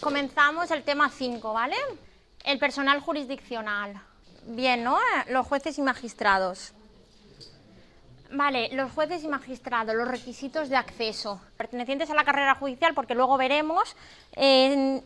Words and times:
Comenzamos 0.00 0.70
el 0.70 0.82
tema 0.82 1.08
5, 1.08 1.52
¿vale? 1.52 1.76
El 2.44 2.58
personal 2.58 3.00
jurisdiccional. 3.00 4.00
Bien, 4.46 4.84
¿no? 4.84 4.98
Los 5.28 5.46
jueces 5.46 5.78
y 5.78 5.82
magistrados. 5.82 6.74
Vale, 8.30 8.68
los 8.74 8.92
jueces 8.92 9.24
y 9.24 9.28
magistrados, 9.28 9.94
los 9.94 10.08
requisitos 10.08 10.68
de 10.68 10.76
acceso 10.76 11.40
pertenecientes 11.56 12.10
a 12.10 12.14
la 12.14 12.24
carrera 12.24 12.54
judicial, 12.56 12.92
porque 12.92 13.14
luego 13.14 13.36
veremos, 13.36 13.96
creo 14.34 15.02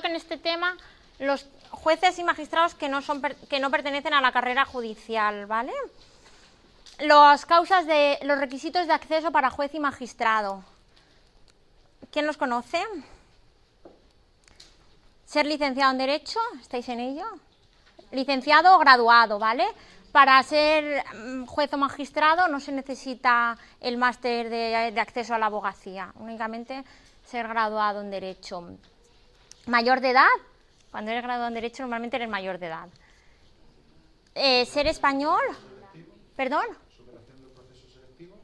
que 0.00 0.08
en 0.08 0.16
este 0.16 0.36
tema 0.36 0.76
los 1.18 1.46
jueces 1.70 2.18
y 2.18 2.24
magistrados 2.24 2.74
que 2.74 2.88
no, 2.88 3.00
son, 3.00 3.22
que 3.48 3.58
no 3.58 3.70
pertenecen 3.70 4.12
a 4.12 4.20
la 4.20 4.32
carrera 4.32 4.64
judicial, 4.64 5.46
¿vale? 5.46 5.72
Las 7.02 7.46
causas 7.46 7.84
de 7.84 8.20
los 8.22 8.38
requisitos 8.38 8.86
de 8.86 8.92
acceso 8.92 9.32
para 9.32 9.50
juez 9.50 9.74
y 9.74 9.80
magistrado. 9.80 10.62
¿Quién 12.12 12.28
los 12.28 12.36
conoce? 12.36 12.80
Ser 15.24 15.46
licenciado 15.46 15.90
en 15.90 15.98
Derecho, 15.98 16.38
¿estáis 16.60 16.88
en 16.90 17.00
ello? 17.00 17.24
Licenciado 18.12 18.76
o 18.76 18.78
graduado, 18.78 19.40
¿vale? 19.40 19.66
Para 20.12 20.40
ser 20.44 21.04
mm, 21.12 21.46
juez 21.46 21.72
o 21.72 21.76
magistrado 21.76 22.46
no 22.46 22.60
se 22.60 22.70
necesita 22.70 23.58
el 23.80 23.96
máster 23.96 24.48
de, 24.48 25.00
acceso 25.00 25.34
a 25.34 25.38
la 25.38 25.46
abogacía, 25.46 26.12
únicamente 26.20 26.84
ser 27.24 27.48
graduado 27.48 28.02
en 28.02 28.10
Derecho. 28.10 28.76
Mayor 29.66 30.00
de 30.00 30.10
edad, 30.10 30.28
cuando 30.92 31.10
eres 31.10 31.24
graduado 31.24 31.48
en 31.48 31.54
Derecho 31.54 31.82
normalmente 31.82 32.14
eres 32.14 32.28
mayor 32.28 32.58
de 32.60 32.66
edad. 32.66 32.88
Eh, 34.36 34.66
ser 34.66 34.86
español, 34.86 35.42
perdón. 36.36 36.66
Superación 36.94 37.40
del 37.40 37.50
proceso 37.52 37.88
selectivo. 37.88 38.36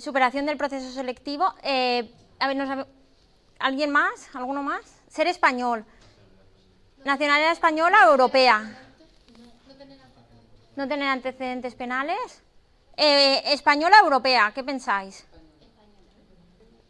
Superación 0.00 0.46
del 0.46 0.56
proceso 0.56 0.90
selectivo. 0.90 1.54
Eh, 1.62 2.10
a 2.38 2.48
ver, 2.48 2.86
¿Alguien 3.60 3.90
más? 3.90 4.34
¿Alguno 4.34 4.62
más? 4.62 4.80
Ser 5.08 5.26
español. 5.26 5.84
Nacionalidad 7.04 7.52
española 7.52 8.08
o 8.08 8.10
europea. 8.12 8.76
¿No 10.76 10.88
tener 10.88 11.08
antecedentes 11.08 11.74
penales? 11.74 12.42
Eh, 12.96 13.42
española 13.52 13.96
o 14.00 14.04
europea, 14.04 14.52
¿qué 14.54 14.64
pensáis? 14.64 15.26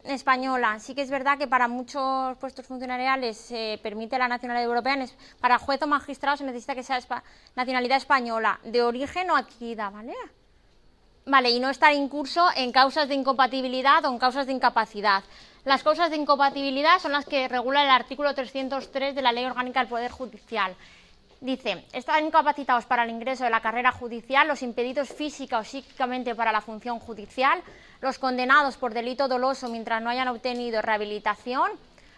Española. 0.05 0.79
Sí 0.79 0.95
que 0.95 1.01
es 1.01 1.09
verdad 1.09 1.37
que 1.37 1.47
para 1.47 1.67
muchos 1.67 2.37
puestos 2.37 2.65
funcionariales 2.65 3.37
se 3.37 3.79
permite 3.83 4.17
la 4.17 4.29
nacionalidad 4.29 4.65
europea. 4.65 5.05
Para 5.41 5.59
juez 5.59 5.81
o 5.81 5.87
magistrado 5.87 6.37
se 6.37 6.45
necesita 6.45 6.73
que 6.73 6.83
sea 6.83 6.99
nacionalidad 7.55 7.97
española, 7.97 8.59
de 8.63 8.81
origen 8.81 9.29
o 9.29 9.35
adquirida, 9.35 9.89
¿vale? 9.89 10.15
Vale, 11.25 11.51
y 11.51 11.59
no 11.59 11.69
estar 11.69 11.93
incurso 11.93 12.47
en 12.55 12.71
causas 12.71 13.07
de 13.07 13.13
incompatibilidad 13.13 14.03
o 14.05 14.11
en 14.11 14.17
causas 14.17 14.47
de 14.47 14.53
incapacidad. 14.53 15.23
Las 15.65 15.83
causas 15.83 16.09
de 16.09 16.17
incompatibilidad 16.17 16.97
son 16.97 17.11
las 17.11 17.25
que 17.25 17.47
regula 17.47 17.83
el 17.83 17.91
artículo 17.91 18.33
303 18.33 19.13
de 19.13 19.21
la 19.21 19.31
Ley 19.31 19.45
Orgánica 19.45 19.81
del 19.81 19.89
Poder 19.89 20.09
Judicial. 20.09 20.75
Dice, 21.39 21.85
están 21.93 22.25
incapacitados 22.25 22.85
para 22.85 23.03
el 23.03 23.11
ingreso 23.11 23.43
de 23.43 23.51
la 23.51 23.61
carrera 23.61 23.91
judicial 23.91 24.47
los 24.47 24.63
impedidos 24.63 25.09
física 25.09 25.59
o 25.59 25.63
psíquicamente 25.63 26.33
para 26.33 26.51
la 26.51 26.61
función 26.61 26.99
judicial, 26.99 27.61
los 27.99 28.17
condenados 28.17 28.77
por 28.77 28.93
delito 28.93 29.27
doloso 29.27 29.69
mientras 29.69 30.01
no 30.01 30.09
hayan 30.09 30.27
obtenido 30.27 30.81
rehabilitación, 30.81 31.71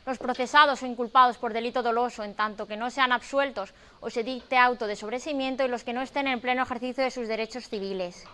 los 0.06 0.18
procesados 0.18 0.82
o 0.82 0.86
inculpados 0.86 1.38
por 1.38 1.52
delito 1.52 1.84
doloso 1.84 2.24
en 2.24 2.36
tanto 2.36 2.68
que 2.68 2.78
no 2.78 2.90
sean 2.90 3.12
absueltos 3.12 3.74
o 4.00 4.10
se 4.10 4.24
dicte 4.24 4.58
auto 4.58 4.88
de 4.88 4.96
sobreseimiento 4.96 5.66
y 5.66 5.68
los 5.68 5.84
que 5.84 5.94
no 5.94 6.02
estén 6.02 6.28
en 6.28 6.40
pleno 6.40 6.64
ejercicio 6.64 7.04
de 7.04 7.12
sus 7.12 7.28
derechos 7.28 7.68
civiles. 7.68 8.26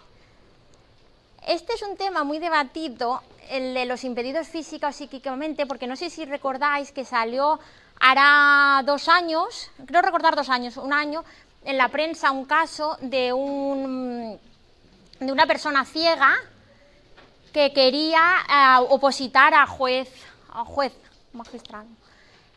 Este 1.47 1.73
es 1.73 1.81
un 1.81 1.95
tema 1.97 2.23
muy 2.23 2.39
debatido, 2.39 3.21
el 3.49 3.73
de 3.73 3.85
los 3.85 4.03
impedidos 4.03 4.47
física 4.47 4.89
o 4.89 4.91
psíquicamente, 4.91 5.65
porque 5.65 5.87
no 5.87 5.95
sé 5.95 6.09
si 6.09 6.25
recordáis 6.25 6.91
que 6.91 7.05
salió 7.05 7.59
hará 7.99 8.81
dos 8.83 9.09
años, 9.09 9.71
creo 9.85 10.01
recordar 10.01 10.35
dos 10.35 10.49
años, 10.49 10.77
un 10.77 10.93
año, 10.93 11.23
en 11.65 11.77
la 11.77 11.89
prensa 11.89 12.31
un 12.31 12.45
caso 12.45 12.97
de, 13.01 13.33
un, 13.33 14.39
de 15.19 15.31
una 15.31 15.45
persona 15.45 15.85
ciega 15.85 16.35
que 17.51 17.73
quería 17.73 18.21
eh, 18.47 18.85
opositar 18.89 19.53
a 19.53 19.65
juez, 19.65 20.09
a 20.53 20.63
juez 20.63 20.93
magistrado. 21.33 21.87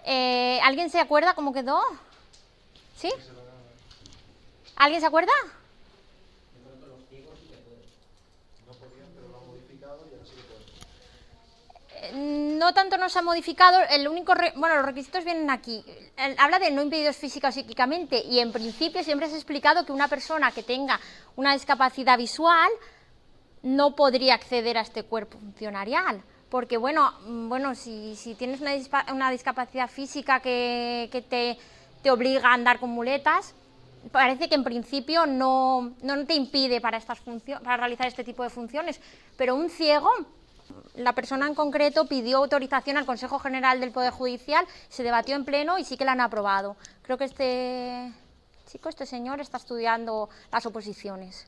Eh, 0.05 0.61
¿Alguien 0.63 0.91
se 0.91 1.01
acuerda 1.01 1.35
cómo 1.35 1.53
quedó? 1.53 1.81
¿Sí? 2.97 3.11
¿Alguien 4.77 5.01
se 5.01 5.07
acuerda? 5.07 5.33
No 12.13 12.75
tanto 12.75 12.99
no 12.99 13.09
se 13.09 13.19
ha 13.19 13.23
modificado, 13.23 13.79
el 13.91 14.07
único, 14.07 14.35
bueno, 14.57 14.77
los 14.77 14.85
requisitos 14.85 15.25
vienen 15.25 15.51
aquí. 15.51 15.85
habla 16.39 16.59
de 16.59 16.71
no 16.71 16.83
impedidos 16.83 17.17
física 17.17 17.49
o 17.49 17.53
psíquicamente 17.53 18.23
y 18.25 18.41
en 18.41 18.53
principio 18.53 19.03
siempre 19.03 19.29
se 19.29 19.35
ha 19.35 19.39
explicado 19.39 19.87
que 19.87 19.93
una 19.93 20.09
persona 20.09 20.53
que 20.53 20.63
tenga 20.63 21.01
una 21.37 21.55
discapacidad 21.55 22.19
visual 22.19 22.71
no 23.63 23.97
podría 23.97 24.35
acceder 24.35 24.77
a 24.77 24.83
este 24.83 25.05
cuerpo 25.05 25.39
funcionarial. 25.39 26.23
Porque, 26.51 26.77
bueno, 26.77 27.13
mm, 27.27 27.49
bueno 27.49 27.75
si, 27.75 28.37
tienes 28.39 28.61
una, 28.61 29.31
discapacidad 29.31 29.89
física 29.89 30.41
que, 30.41 31.09
te, 31.31 31.59
te, 32.03 32.11
obliga 32.11 32.51
a 32.51 32.55
andar 32.55 32.79
con 32.79 32.91
muletas, 32.91 33.55
parece 34.11 34.51
que 34.51 34.55
en 34.55 34.65
principio 34.65 35.25
no, 35.25 35.95
no 36.03 36.27
te 36.27 36.35
impide 36.35 36.81
para, 36.81 36.99
estas 36.99 37.21
para 37.65 37.77
realizar 37.79 38.07
este 38.07 38.23
tipo 38.23 38.43
de 38.43 38.51
funciones. 38.51 39.01
Pero 39.39 39.55
un 39.55 39.71
ciego 39.71 40.11
la 40.95 41.15
persona 41.15 41.47
en 41.47 41.55
concreto 41.55 42.07
pidió 42.07 42.39
autorización 42.39 42.97
al 42.97 43.07
Consejo 43.07 43.39
General 43.39 43.81
del 43.81 43.93
Poder 43.93 44.13
Judicial, 44.13 44.67
se 44.89 45.03
debatió 45.03 45.37
en 45.37 45.45
pleno 45.45 45.79
y 45.79 45.85
sí 45.85 45.97
que 45.97 46.05
la 46.05 46.13
han 46.13 46.21
aprobado. 46.21 46.77
Creo 47.03 47.19
que 47.19 47.25
este 47.25 48.13
chico, 48.67 48.89
este 48.89 49.07
señor, 49.07 49.41
está 49.41 49.57
estudiando 49.57 50.29
las 50.51 50.67
oposiciones. 50.67 51.47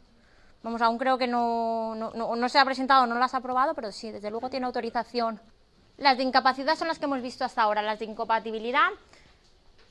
Vamos, 0.63 0.81
aún 0.81 0.99
creo 0.99 1.19
que 1.19 1.27
no, 1.27 2.49
se 2.49 2.59
ha 2.59 2.65
presentado, 2.65 3.07
no 3.07 3.19
las 3.19 3.35
ha 3.35 3.39
aprobado, 3.39 3.75
pero 3.75 3.93
sí, 3.93 4.11
desde 4.11 4.31
luego 4.31 4.49
tiene 4.49 4.67
autorización. 4.67 5.41
Las 5.99 6.17
de 6.17 6.23
incapacidad 6.23 6.77
son 6.77 6.89
las 6.89 6.99
que 6.99 7.05
hemos 7.05 7.23
visto 7.23 7.45
hasta 7.45 7.63
ahora, 7.63 7.83
las 7.83 7.99
de 7.99 8.07
incompatibilidad 8.07 8.89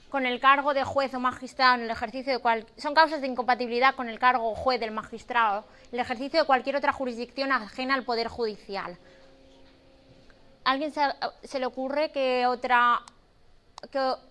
con 0.10 0.26
el 0.28 0.40
cargo 0.40 0.76
de 0.76 0.84
juez 0.84 1.14
o 1.16 1.20
magistrado 1.20 1.76
en 1.76 1.82
el 1.82 1.90
ejercicio 1.90 2.34
de 2.34 2.40
cual 2.40 2.68
son 2.78 2.94
causas 2.94 3.22
de 3.22 3.28
incompatibilidad 3.28 3.96
con 3.96 4.10
el 4.10 4.20
cargo 4.20 4.54
juez 4.54 4.80
del 4.80 4.92
magistrado, 4.92 5.66
el 5.92 6.00
ejercicio 6.00 6.40
de 6.40 6.46
cualquier 6.46 6.76
otra 6.76 6.92
jurisdicción 6.92 7.52
ajena 7.52 7.96
al 7.96 8.04
poder 8.04 8.28
judicial 8.28 8.98
alguien 10.64 10.92
se, 10.92 11.60
le 11.60 11.66
ocurre 11.66 12.12
que 12.12 12.46
otra 12.46 13.02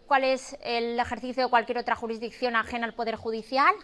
cuál 0.07 0.25
es 0.25 0.57
el 0.63 0.99
ejercicio 0.99 1.45
de 1.45 1.51
cualquier 1.51 1.79
otra 1.79 1.95
jurisdicción 1.95 2.57
ajena 2.57 2.87
al 2.87 2.95
poder 2.95 3.17
judicial? 3.17 3.75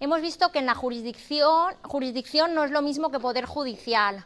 Hemos 0.00 0.20
visto 0.20 0.50
que 0.52 0.58
en 0.58 0.66
la 0.66 0.74
jurisdicción, 0.74 1.74
jurisdicción 1.82 2.54
no 2.54 2.64
es 2.64 2.70
lo 2.70 2.82
mismo 2.82 3.10
que 3.10 3.20
poder 3.20 3.46
judicial, 3.46 4.24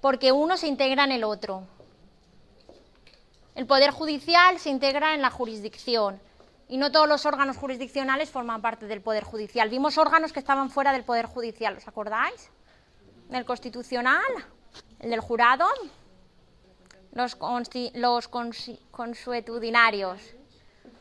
porque 0.00 0.32
uno 0.32 0.56
se 0.56 0.66
integra 0.66 1.04
en 1.04 1.12
el 1.12 1.24
otro. 1.24 1.62
El 3.54 3.66
poder 3.66 3.90
judicial 3.90 4.58
se 4.58 4.70
integra 4.70 5.14
en 5.14 5.22
la 5.22 5.30
jurisdicción 5.30 6.20
y 6.68 6.76
no 6.76 6.90
todos 6.90 7.08
los 7.08 7.24
órganos 7.24 7.56
jurisdiccionales 7.56 8.30
forman 8.30 8.60
parte 8.60 8.86
del 8.86 9.00
poder 9.00 9.22
judicial. 9.22 9.68
Vimos 9.68 9.96
órganos 9.96 10.32
que 10.32 10.40
estaban 10.40 10.70
fuera 10.70 10.92
del 10.92 11.04
poder 11.04 11.26
judicial, 11.26 11.76
¿os 11.76 11.86
acordáis? 11.86 12.50
El 13.30 13.44
constitucional, 13.44 14.22
el 14.98 15.10
del 15.10 15.20
jurado, 15.20 15.66
los, 17.14 17.38
los 17.94 18.28
consuetudinarios, 18.90 20.20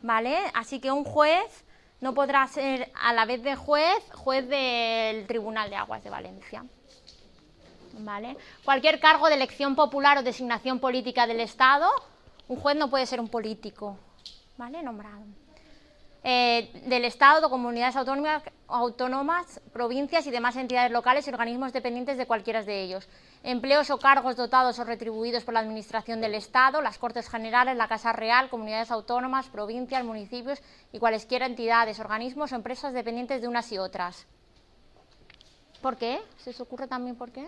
¿vale? 0.01 0.37
Así 0.53 0.79
que 0.79 0.91
un 0.91 1.03
juez 1.03 1.65
no 2.01 2.13
podrá 2.13 2.47
ser 2.47 2.91
a 2.93 3.13
la 3.13 3.25
vez 3.25 3.41
de 3.43 3.55
juez, 3.55 4.03
juez 4.13 4.47
del 4.47 5.25
Tribunal 5.25 5.69
de 5.69 5.75
Aguas 5.75 6.03
de 6.03 6.09
Valencia. 6.09 6.65
¿Vale? 7.99 8.35
Cualquier 8.65 8.99
cargo 8.99 9.27
de 9.27 9.35
elección 9.35 9.75
popular 9.75 10.17
o 10.17 10.23
designación 10.23 10.79
política 10.79 11.27
del 11.27 11.39
Estado, 11.39 11.89
un 12.47 12.57
juez 12.57 12.75
no 12.75 12.89
puede 12.89 13.05
ser 13.05 13.19
un 13.19 13.29
político, 13.29 13.97
¿vale? 14.57 14.81
Nombrado. 14.81 15.23
Eh, 16.23 16.71
del 16.85 17.05
Estado, 17.05 17.41
de 17.41 17.49
comunidades 17.49 17.95
autónomas, 17.95 18.43
autónomas, 18.67 19.61
provincias 19.71 20.25
y 20.25 20.31
demás 20.31 20.55
entidades 20.55 20.91
locales 20.91 21.27
y 21.27 21.31
organismos 21.31 21.73
dependientes 21.73 22.17
de 22.17 22.25
cualquiera 22.25 22.63
de 22.63 22.81
ellos. 22.81 23.07
Empleos 23.43 23.89
o 23.89 23.99
cargos 23.99 24.37
dotados 24.37 24.79
o 24.79 24.85
retribuidos 24.85 25.43
por 25.43 25.53
la 25.53 25.59
Administración 25.59 26.21
del 26.21 26.33
Estado, 26.33 26.81
las 26.81 26.97
Cortes 26.97 27.29
Generales, 27.29 27.75
la 27.75 27.89
Casa 27.89 28.13
Real, 28.13 28.49
comunidades 28.49 28.89
autónomas, 28.89 29.49
provincias, 29.49 30.03
municipios 30.05 30.61
y 30.93 30.99
cualesquiera 30.99 31.45
entidades, 31.45 31.99
organismos 31.99 32.53
o 32.53 32.55
empresas 32.55 32.93
dependientes 32.93 33.41
de 33.41 33.49
unas 33.49 33.69
y 33.73 33.77
otras. 33.77 34.25
¿Por 35.81 35.97
qué? 35.97 36.21
¿Se 36.37 36.51
os 36.51 36.61
ocurre 36.61 36.87
también 36.87 37.17
por 37.17 37.31
qué? 37.31 37.45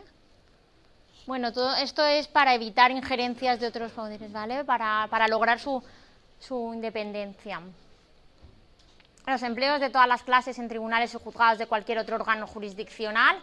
Bueno, 1.27 1.53
todo 1.53 1.73
esto 1.77 2.05
es 2.05 2.27
para 2.27 2.53
evitar 2.53 2.91
injerencias 2.91 3.61
de 3.61 3.67
otros 3.67 3.93
poderes, 3.93 4.33
¿vale? 4.33 4.65
Para, 4.65 5.07
para 5.09 5.29
lograr 5.29 5.59
su, 5.59 5.81
su 6.39 6.73
independencia 6.73 7.61
los 9.31 9.41
empleos 9.43 9.79
de 9.79 9.89
todas 9.89 10.07
las 10.07 10.23
clases 10.23 10.59
en 10.59 10.67
tribunales 10.67 11.15
o 11.15 11.19
juzgados 11.19 11.57
de 11.57 11.65
cualquier 11.65 11.97
otro 11.97 12.15
órgano 12.15 12.45
jurisdiccional, 12.45 13.37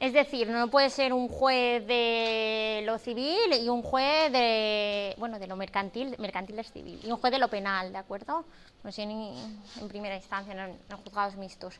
Es 0.00 0.12
decir, 0.12 0.48
no 0.48 0.68
puede 0.68 0.90
ser 0.90 1.12
un 1.12 1.28
juez 1.28 1.86
de 1.86 2.82
lo 2.84 2.98
civil 2.98 3.52
y 3.60 3.68
un 3.68 3.82
juez 3.82 4.30
de, 4.32 5.14
bueno, 5.18 5.38
de 5.38 5.46
lo 5.46 5.56
mercantil, 5.56 6.16
mercantil 6.18 6.58
es 6.58 6.72
civil, 6.72 7.00
y 7.02 7.10
un 7.10 7.16
juez 7.16 7.32
de 7.32 7.38
lo 7.38 7.48
penal, 7.48 7.92
¿de 7.92 7.98
acuerdo? 7.98 8.44
No 8.82 8.92
sé, 8.92 9.06
ni 9.06 9.38
en 9.80 9.88
primera 9.88 10.16
instancia, 10.16 10.52
en, 10.52 10.78
juzgados 11.04 11.36
mixtos. 11.36 11.78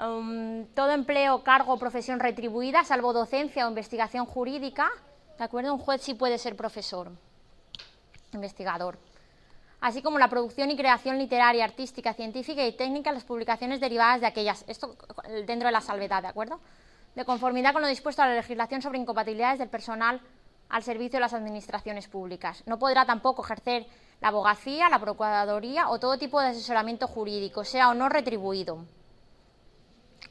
Um, 0.00 0.64
todo 0.74 0.92
empleo, 0.92 1.42
cargo 1.42 1.74
o 1.74 1.78
profesión 1.78 2.18
retribuida, 2.18 2.82
salvo 2.84 3.12
docencia 3.12 3.66
o 3.66 3.68
investigación 3.68 4.26
jurídica, 4.26 4.90
¿de 5.36 5.44
acuerdo? 5.44 5.74
Un 5.74 5.80
juez 5.80 6.02
sí 6.02 6.14
puede 6.14 6.38
ser 6.38 6.56
profesor, 6.56 7.10
investigador 8.32 8.98
así 9.84 10.00
como 10.00 10.18
la 10.18 10.28
producción 10.28 10.70
y 10.70 10.76
creación 10.76 11.18
literaria, 11.18 11.62
artística, 11.62 12.14
científica 12.14 12.66
y 12.66 12.72
técnica, 12.72 13.12
las 13.12 13.24
publicaciones 13.24 13.80
derivadas 13.80 14.22
de 14.22 14.26
aquellas, 14.26 14.64
esto 14.66 14.96
dentro 15.46 15.68
de 15.68 15.72
la 15.72 15.82
salvedad, 15.82 16.22
¿de 16.22 16.28
acuerdo? 16.28 16.58
De 17.14 17.24
conformidad 17.24 17.72
con 17.72 17.82
lo 17.82 17.88
dispuesto 17.88 18.22
a 18.22 18.26
la 18.26 18.34
legislación 18.34 18.82
sobre 18.82 18.98
incompatibilidades 18.98 19.58
del 19.58 19.68
personal 19.68 20.20
al 20.68 20.82
servicio 20.82 21.18
de 21.18 21.20
las 21.20 21.34
administraciones 21.34 22.08
públicas. 22.08 22.62
No 22.66 22.78
podrá 22.78 23.06
tampoco 23.06 23.44
ejercer 23.44 23.86
la 24.20 24.28
abogacía, 24.28 24.88
la 24.88 24.98
procuraduría 24.98 25.88
o 25.90 26.00
todo 26.00 26.18
tipo 26.18 26.40
de 26.40 26.48
asesoramiento 26.48 27.06
jurídico, 27.06 27.64
sea 27.64 27.90
o 27.90 27.94
no 27.94 28.08
retribuido. 28.08 28.84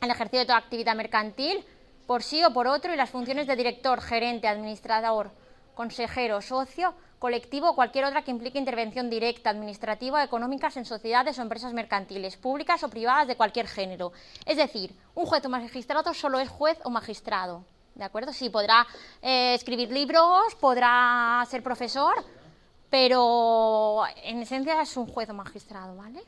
El 0.01 0.11
ejercicio 0.11 0.39
de 0.39 0.45
toda 0.45 0.57
actividad 0.57 0.95
mercantil, 0.95 1.63
por 2.05 2.23
sí 2.23 2.43
o 2.43 2.51
por 2.51 2.67
otro, 2.67 2.93
y 2.93 2.97
las 2.97 3.09
funciones 3.09 3.47
de 3.47 3.55
director, 3.55 4.01
gerente, 4.01 4.47
administrador, 4.47 5.31
consejero, 5.73 6.41
socio, 6.41 6.93
colectivo 7.19 7.69
o 7.69 7.75
cualquier 7.75 8.05
otra 8.05 8.23
que 8.23 8.31
implique 8.31 8.59
intervención 8.59 9.09
directa, 9.09 9.49
administrativa 9.49 10.19
o 10.19 10.25
económica 10.25 10.69
en 10.75 10.85
sociedades 10.85 11.39
o 11.39 11.41
empresas 11.41 11.73
mercantiles, 11.73 12.35
públicas 12.35 12.83
o 12.83 12.89
privadas 12.89 13.27
de 13.27 13.37
cualquier 13.37 13.67
género. 13.67 14.11
Es 14.45 14.57
decir, 14.57 14.93
un 15.15 15.25
juez 15.25 15.45
o 15.45 15.49
magistrado 15.49 16.13
solo 16.13 16.39
es 16.39 16.49
juez 16.49 16.77
o 16.83 16.89
magistrado. 16.89 17.63
¿De 17.95 18.03
acuerdo? 18.03 18.33
Sí, 18.33 18.49
podrá 18.49 18.85
eh, 19.21 19.53
escribir 19.53 19.91
libros, 19.91 20.55
podrá 20.59 21.45
ser 21.47 21.63
profesor, 21.63 22.15
pero 22.89 24.03
en 24.23 24.41
esencia 24.41 24.81
es 24.81 24.97
un 24.97 25.07
juez 25.07 25.29
o 25.29 25.33
magistrado, 25.33 25.95
¿vale? 25.95 26.23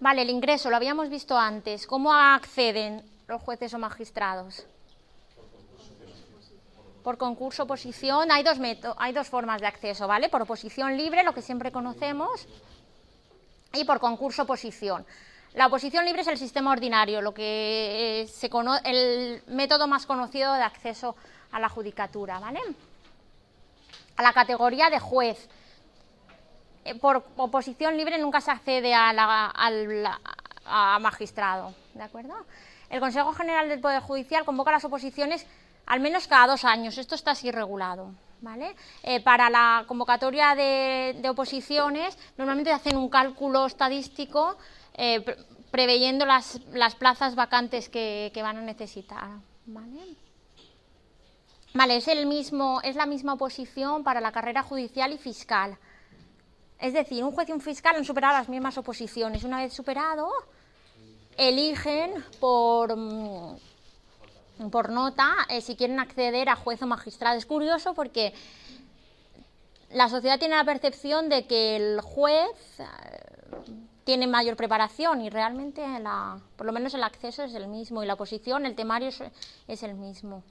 Vale, 0.00 0.22
el 0.22 0.30
ingreso, 0.30 0.68
lo 0.68 0.76
habíamos 0.76 1.08
visto 1.08 1.38
antes. 1.38 1.86
¿Cómo 1.86 2.12
acceden 2.12 3.02
los 3.28 3.40
jueces 3.40 3.72
o 3.72 3.78
magistrados? 3.78 4.66
Por 7.02 7.18
concurso 7.18 7.64
oposición, 7.64 8.30
hay 8.30 8.42
dos, 8.42 8.58
hay 8.96 9.12
dos 9.12 9.28
formas 9.28 9.60
de 9.60 9.66
acceso, 9.66 10.06
¿vale? 10.06 10.28
Por 10.28 10.42
oposición 10.42 10.96
libre, 10.96 11.24
lo 11.24 11.34
que 11.34 11.42
siempre 11.42 11.72
conocemos, 11.72 12.46
y 13.74 13.84
por 13.84 14.00
concurso 14.00 14.42
oposición. 14.42 15.04
La 15.54 15.66
oposición 15.66 16.04
libre 16.04 16.22
es 16.22 16.28
el 16.28 16.38
sistema 16.38 16.72
ordinario, 16.72 17.20
lo 17.20 17.34
que 17.34 18.22
eh, 18.22 18.26
se 18.26 18.50
el 18.84 19.42
método 19.48 19.86
más 19.86 20.06
conocido 20.06 20.54
de 20.54 20.62
acceso 20.62 21.14
a 21.50 21.60
la 21.60 21.68
judicatura, 21.68 22.38
¿vale? 22.38 22.60
A 24.16 24.22
la 24.22 24.32
categoría 24.32 24.88
de 24.88 24.98
juez. 24.98 25.48
Eh, 26.84 26.94
por 26.94 27.24
oposición 27.36 27.96
libre 27.96 28.18
nunca 28.18 28.40
se 28.40 28.50
accede 28.50 28.94
a, 28.94 29.10
a 30.64 30.98
magistrado, 31.00 31.74
¿de 31.94 32.02
acuerdo? 32.02 32.34
El 32.88 33.00
Consejo 33.00 33.32
General 33.32 33.68
del 33.68 33.80
Poder 33.80 34.00
Judicial 34.02 34.44
convoca 34.44 34.70
las 34.70 34.84
oposiciones 34.84 35.46
al 35.86 36.00
menos 36.00 36.26
cada 36.26 36.46
dos 36.48 36.64
años. 36.64 36.98
Esto 36.98 37.14
está 37.14 37.32
así 37.32 37.50
regulado. 37.50 38.12
¿Vale? 38.40 38.74
Eh, 39.04 39.20
para 39.20 39.50
la 39.50 39.84
convocatoria 39.86 40.56
de, 40.56 41.28
oposiciones, 41.28 42.18
normalmente 42.36 42.72
hacen 42.72 42.96
un 42.96 43.08
cálculo 43.08 43.66
estadístico 43.66 44.56
eh, 44.94 45.24
preveyendo 45.70 46.26
las, 46.26 46.58
plazas 46.98 47.36
vacantes 47.36 47.88
que, 47.88 48.32
van 48.34 48.56
a 48.56 48.62
necesitar. 48.62 49.28
¿vale? 49.64 50.16
Vale, 51.74 51.96
es, 51.96 52.08
el 52.08 52.26
mismo, 52.26 52.80
es 52.82 52.96
la 52.96 53.06
misma 53.06 53.34
oposición 53.34 54.02
para 54.02 54.20
la 54.20 54.32
carrera 54.32 54.62
judicial 54.62 55.12
y 55.12 55.18
fiscal. 55.18 55.78
Es 56.78 56.92
decir, 56.92 57.22
un 57.22 57.30
juez 57.30 57.48
y 57.48 57.52
un 57.52 57.60
fiscal 57.60 57.94
han 57.94 58.04
superado 58.04 58.36
las 58.36 58.48
mismas 58.48 58.76
oposiciones. 58.76 59.44
Una 59.44 59.62
vez 59.62 59.72
superado, 59.72 60.30
eligen 61.36 62.24
por 62.40 62.96
mm, 62.96 63.56
por 64.70 64.90
nota 64.90 65.34
eh, 65.48 65.60
si 65.60 65.76
quieren 65.76 66.00
acceder 66.00 66.48
a 66.48 66.56
juez 66.56 66.82
o 66.82 66.86
magistrado. 66.86 67.36
Es 67.36 67.46
curioso 67.46 67.94
porque 67.94 68.32
la 69.90 70.08
sociedad 70.08 70.38
tiene 70.38 70.56
la 70.56 70.64
percepción 70.64 71.28
de 71.28 71.46
que 71.46 71.76
el 71.76 72.00
juez 72.00 72.50
eh, 72.78 72.84
tiene 74.04 74.26
mayor 74.26 74.56
preparación 74.56 75.20
y 75.20 75.30
realmente 75.30 75.86
la, 76.00 76.40
por 76.56 76.66
lo 76.66 76.72
menos 76.72 76.94
el 76.94 77.04
acceso 77.04 77.42
es 77.44 77.54
el 77.54 77.68
mismo 77.68 78.02
y 78.02 78.06
la 78.06 78.14
oposición, 78.14 78.66
el 78.66 78.74
temario 78.74 79.10
es, 79.68 79.82
el 79.82 79.94
mismo. 79.94 80.42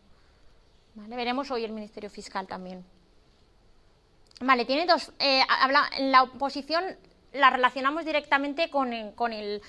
Veremos 0.96 1.52
hoy 1.52 1.64
el 1.64 1.72
Ministerio 1.72 2.10
Fiscal 2.10 2.48
también. 2.48 2.86
Vale, 4.42 4.66
tiene 4.66 4.86
dos. 4.86 5.12
Eh, 5.20 5.42
habla, 5.48 5.90
la 6.00 6.24
oposición 6.24 6.84
la 7.34 7.50
relacionamos 7.50 8.06
directamente 8.06 8.70
con 8.70 9.12
con 9.12 9.32
el 9.32 9.62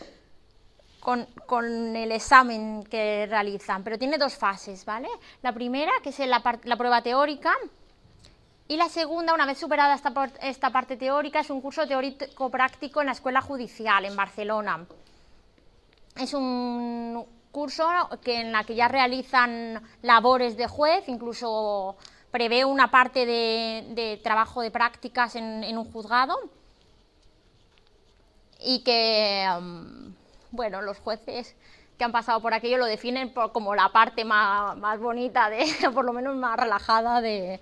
con, 1.02 1.96
el 1.96 2.12
examen 2.12 2.84
que 2.84 3.26
realizan, 3.28 3.82
pero 3.82 3.98
tiene 3.98 4.18
dos 4.18 4.36
fases, 4.36 4.84
¿vale? 4.84 5.08
La 5.42 5.52
primera, 5.52 5.92
que 6.02 6.10
es 6.10 6.18
la, 6.20 6.42
la 6.64 6.76
prueba 6.76 7.02
teórica, 7.02 7.52
y 8.72 8.76
la 8.76 8.88
segunda, 8.88 9.34
una 9.34 9.44
vez 9.44 9.58
superada 9.58 9.94
esta, 10.40 10.70
parte 10.70 10.96
teórica, 10.96 11.40
es 11.40 11.50
un 11.50 11.60
curso 11.60 11.86
teórico 11.86 12.48
práctico 12.48 13.00
en 13.00 13.06
la 13.06 13.12
Escuela 13.12 13.42
Judicial 13.42 14.04
en 14.06 14.16
Barcelona. 14.16 14.86
Es 16.16 16.32
un 16.32 17.22
curso 17.50 17.86
que, 18.22 18.40
en 18.40 18.52
la 18.52 18.64
que 18.64 18.74
ya 18.74 18.88
realizan 18.88 19.82
labores 20.00 20.56
de 20.56 20.68
juez, 20.68 21.06
incluso 21.08 21.96
prevé 22.30 22.64
una 22.64 22.90
parte 22.90 23.26
de, 23.26 24.18
trabajo 24.22 24.62
de 24.62 24.70
prácticas 24.70 25.36
en, 25.36 25.76
un 25.76 25.92
juzgado 25.92 26.38
y 28.58 28.82
que... 28.84 29.46
Um, 29.58 30.01
bueno, 30.52 30.82
los 30.82 30.98
jueces 30.98 31.56
que 31.98 32.04
han 32.04 32.12
pasado 32.12 32.40
por 32.40 32.54
aquello 32.54 32.78
lo 32.78 32.86
definen 32.86 33.32
como 33.52 33.74
la 33.74 33.88
parte 33.90 34.24
más, 34.24 35.00
bonita, 35.00 35.50
de, 35.50 35.66
por 35.94 36.04
lo 36.04 36.12
menos 36.12 36.36
más 36.36 36.58
relajada 36.58 37.20
de, 37.20 37.60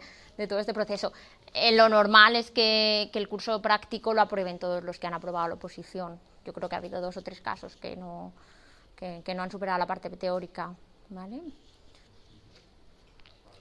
todo 0.49 0.59
este 0.59 0.75
proceso. 0.75 1.13
Eh, 1.53 1.75
lo 1.75 1.89
normal 1.89 2.37
es 2.37 2.51
que, 2.51 3.11
el 3.13 3.29
curso 3.29 3.61
práctico 3.63 4.15
lo 4.15 4.23
aprueben 4.23 4.59
todos 4.59 4.83
los 4.83 4.99
que 4.99 5.07
han 5.07 5.15
aprobado 5.15 5.49
la 5.49 5.55
oposición. 5.55 6.21
Yo 6.45 6.53
creo 6.53 6.69
que 6.69 6.75
ha 6.75 6.79
habido 6.79 7.01
dos 7.01 7.17
o 7.17 7.23
tres 7.23 7.41
casos 7.41 7.77
que 7.77 7.97
no, 7.97 8.33
que, 8.97 9.35
no 9.35 9.43
han 9.43 9.51
superado 9.51 9.79
la 9.79 9.87
parte 9.87 10.11
teórica. 10.11 10.75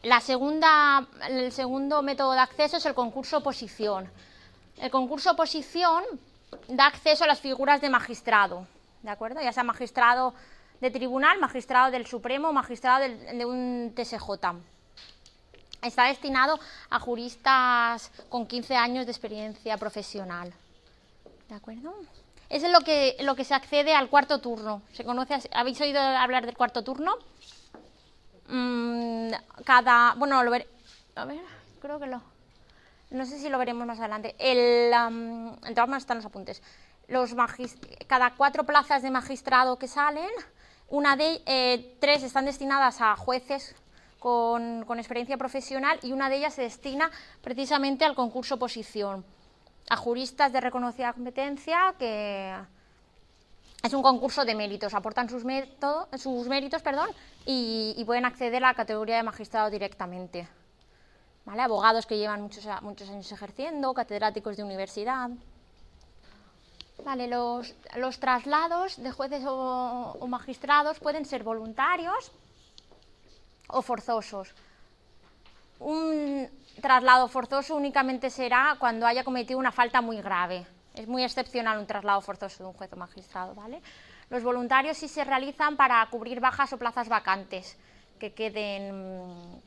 La 0.04 0.22
segunda, 0.22 1.08
el 1.28 1.52
segundo 1.52 2.02
método 2.02 2.32
de 2.32 2.40
acceso 2.40 2.78
es 2.78 2.86
el 2.86 2.94
concurso 2.94 3.40
oposición. 3.40 4.10
El 4.78 4.90
concurso 4.90 5.32
oposición 5.32 6.04
da 6.70 6.88
acceso 6.88 7.26
a 7.26 7.28
las 7.28 7.42
figuras 7.42 7.82
de 7.82 7.90
magistrado. 7.90 8.66
¿De 9.02 9.10
acuerdo? 9.10 9.42
Ya 9.42 9.54
sea 9.54 9.64
magistrado 9.64 10.34
de 10.82 10.92
tribunal, 10.92 11.40
magistrado 11.40 11.92
del 11.92 12.06
Supremo, 12.06 12.54
magistrado 12.54 13.02
de 13.04 13.46
un 13.46 13.94
TSJ. 13.96 14.30
Está 15.82 16.06
destinado 16.06 16.60
a 16.90 17.00
juristas 17.00 18.12
con 18.30 18.46
15 18.46 18.76
años 18.76 19.06
de 19.06 19.12
experiencia 19.12 19.78
profesional. 19.78 20.54
¿De 21.48 21.56
acuerdo? 21.56 21.94
Es 22.50 22.64
lo 22.70 22.82
que, 22.82 23.16
lo 23.22 23.36
que 23.36 23.44
se 23.44 23.54
accede 23.54 23.94
al 23.94 24.10
cuarto 24.10 24.40
turno. 24.40 24.82
¿Se 24.92 25.06
conoce, 25.06 25.40
¿Habéis 25.54 25.80
oído 25.82 26.02
hablar 26.02 26.46
del 26.46 26.58
cuarto 26.58 26.84
turno? 26.84 27.16
Mm, 28.48 29.30
cada. 29.64 30.16
Bueno, 30.16 30.44
lo 30.44 30.52
ver, 30.52 30.68
A 31.16 31.26
ver, 31.26 31.42
creo 31.82 32.00
que 32.00 32.08
lo. 32.08 32.22
No 33.12 33.26
sé 33.26 33.40
si 33.40 33.50
lo 33.50 33.58
veremos 33.58 33.88
más 33.88 34.00
adelante. 34.00 34.36
El, 34.38 34.92
um, 34.94 35.56
en 35.66 35.76
todas 35.76 36.02
están 36.02 36.18
los 36.18 36.26
apuntes 36.26 36.62
los 37.10 37.36
cada 38.08 38.36
cuatro 38.36 38.66
plazas 38.66 39.02
de 39.02 39.12
magistrado 39.12 39.78
que 39.78 39.88
salen, 39.88 40.30
una 40.90 41.16
de, 41.16 41.42
eh, 41.46 41.96
tres 42.00 42.24
están 42.24 42.46
destinadas 42.46 43.02
a 43.02 43.16
jueces 43.16 43.76
con, 44.20 44.86
experiencia 44.98 45.38
profesional 45.38 46.00
y 46.04 46.12
una 46.12 46.30
de 46.30 46.38
ellas 46.38 46.54
se 46.54 46.64
destina 46.64 47.10
precisamente 47.42 48.06
al 48.06 48.16
concurso 48.16 48.56
oposición, 48.56 49.26
a 49.90 49.96
juristas 49.96 50.52
de 50.52 50.62
reconocida 50.62 51.14
competencia 51.14 51.96
que 51.98 52.56
es 53.82 53.94
un 53.94 54.02
concurso 54.02 54.44
de 54.46 54.56
méritos, 54.56 54.94
aportan 54.94 55.30
sus, 55.30 55.44
sus 56.18 56.48
méritos 56.48 56.82
perdón, 56.82 57.10
y, 57.46 58.04
pueden 58.06 58.26
acceder 58.26 58.64
a 58.64 58.68
la 58.68 58.74
categoría 58.74 59.18
de 59.18 59.24
magistrado 59.24 59.70
directamente. 59.70 60.48
¿Vale? 61.46 61.62
Abogados 61.62 62.06
que 62.06 62.18
llevan 62.18 62.42
muchos, 62.42 62.68
muchos 62.82 63.10
años 63.10 63.32
ejerciendo, 63.32 63.94
catedráticos 63.94 64.58
de 64.58 64.64
universidad. 64.64 65.30
Vale, 67.04 67.28
los, 67.28 68.20
traslados 68.20 69.02
de 69.02 69.12
jueces 69.12 69.44
o, 69.48 70.28
magistrados 70.28 71.00
pueden 71.00 71.26
ser 71.26 71.44
voluntarios 71.44 72.32
o 73.68 73.82
forzosos. 73.82 74.54
Un 75.80 76.50
traslado 76.82 77.28
forzoso 77.28 77.76
únicamente 77.76 78.30
será 78.30 78.76
cuando 78.80 79.06
haya 79.06 79.24
cometido 79.24 79.60
una 79.60 79.72
falta 79.72 80.02
muy 80.02 80.22
grave. 80.22 80.66
Es 80.94 81.08
muy 81.08 81.24
excepcional 81.24 81.80
un 81.80 81.88
traslado 81.88 82.20
forzoso 82.22 82.64
de 82.64 82.70
un 82.70 82.76
juez 82.76 82.92
o 82.94 82.96
magistrado, 82.98 83.56
¿vale? 83.56 83.82
Los 84.30 84.44
voluntarios 84.44 84.98
sí 84.98 85.08
se 85.08 85.24
realizan 85.24 85.78
para 85.78 86.06
cubrir 86.08 86.40
bajas 86.40 86.74
o 86.74 86.78
plazas 86.78 87.10
vacantes. 87.10 87.78
que 88.20 88.34
queden 88.34 89.64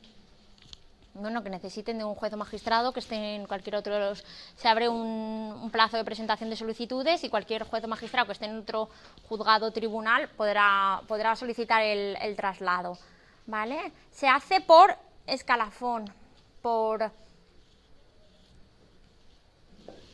bueno, 1.13 1.43
que 1.43 1.49
necesiten 1.49 1.99
de 1.99 2.03
un 2.03 2.15
juez 2.15 2.33
o 2.33 2.37
magistrado, 2.37 2.91
que 2.91 2.99
estén 2.99 3.23
en 3.23 3.45
cualquier 3.45 3.75
otro 3.75 3.93
de 3.93 3.99
los... 3.99 4.23
Se 4.55 4.67
abre 4.67 4.89
un, 4.89 5.69
plazo 5.71 5.97
de 5.97 6.03
presentación 6.03 6.49
de 6.49 6.55
solicitudes 6.55 7.23
y 7.23 7.29
cualquier 7.29 7.63
juez 7.63 7.83
o 7.83 7.87
magistrado 7.87 8.25
que 8.25 8.33
esté 8.33 8.45
en 8.45 8.57
otro 8.57 8.89
juzgado 9.29 9.67
o 9.67 9.71
tribunal 9.71 10.29
podrá, 10.29 11.01
podrá 11.07 11.35
solicitar 11.35 11.83
el, 11.83 12.17
el 12.19 12.35
traslado. 12.35 12.97
¿Vale? 13.45 13.91
Se 14.11 14.27
hace 14.27 14.61
por 14.61 14.95
escalafón, 15.27 16.11
por... 16.61 17.11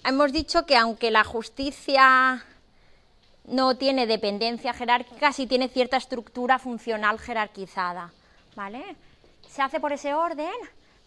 Hemos 0.04 0.34
dicho 0.34 0.66
que 0.66 0.76
aunque 0.76 1.12
la 1.12 1.24
justicia 1.24 2.44
no 3.46 3.78
tiene 3.78 4.06
dependencia 4.06 4.74
jerárquica, 4.74 5.32
sí 5.32 5.48
tiene 5.48 5.70
cierta 5.70 5.98
estructura 5.98 6.60
funcional 6.60 7.20
jerarquizada. 7.20 8.12
¿Vale? 8.56 8.98
Se 9.48 9.62
hace 9.62 9.80
por 9.80 9.94
ese 9.94 10.14
orden 10.14 10.52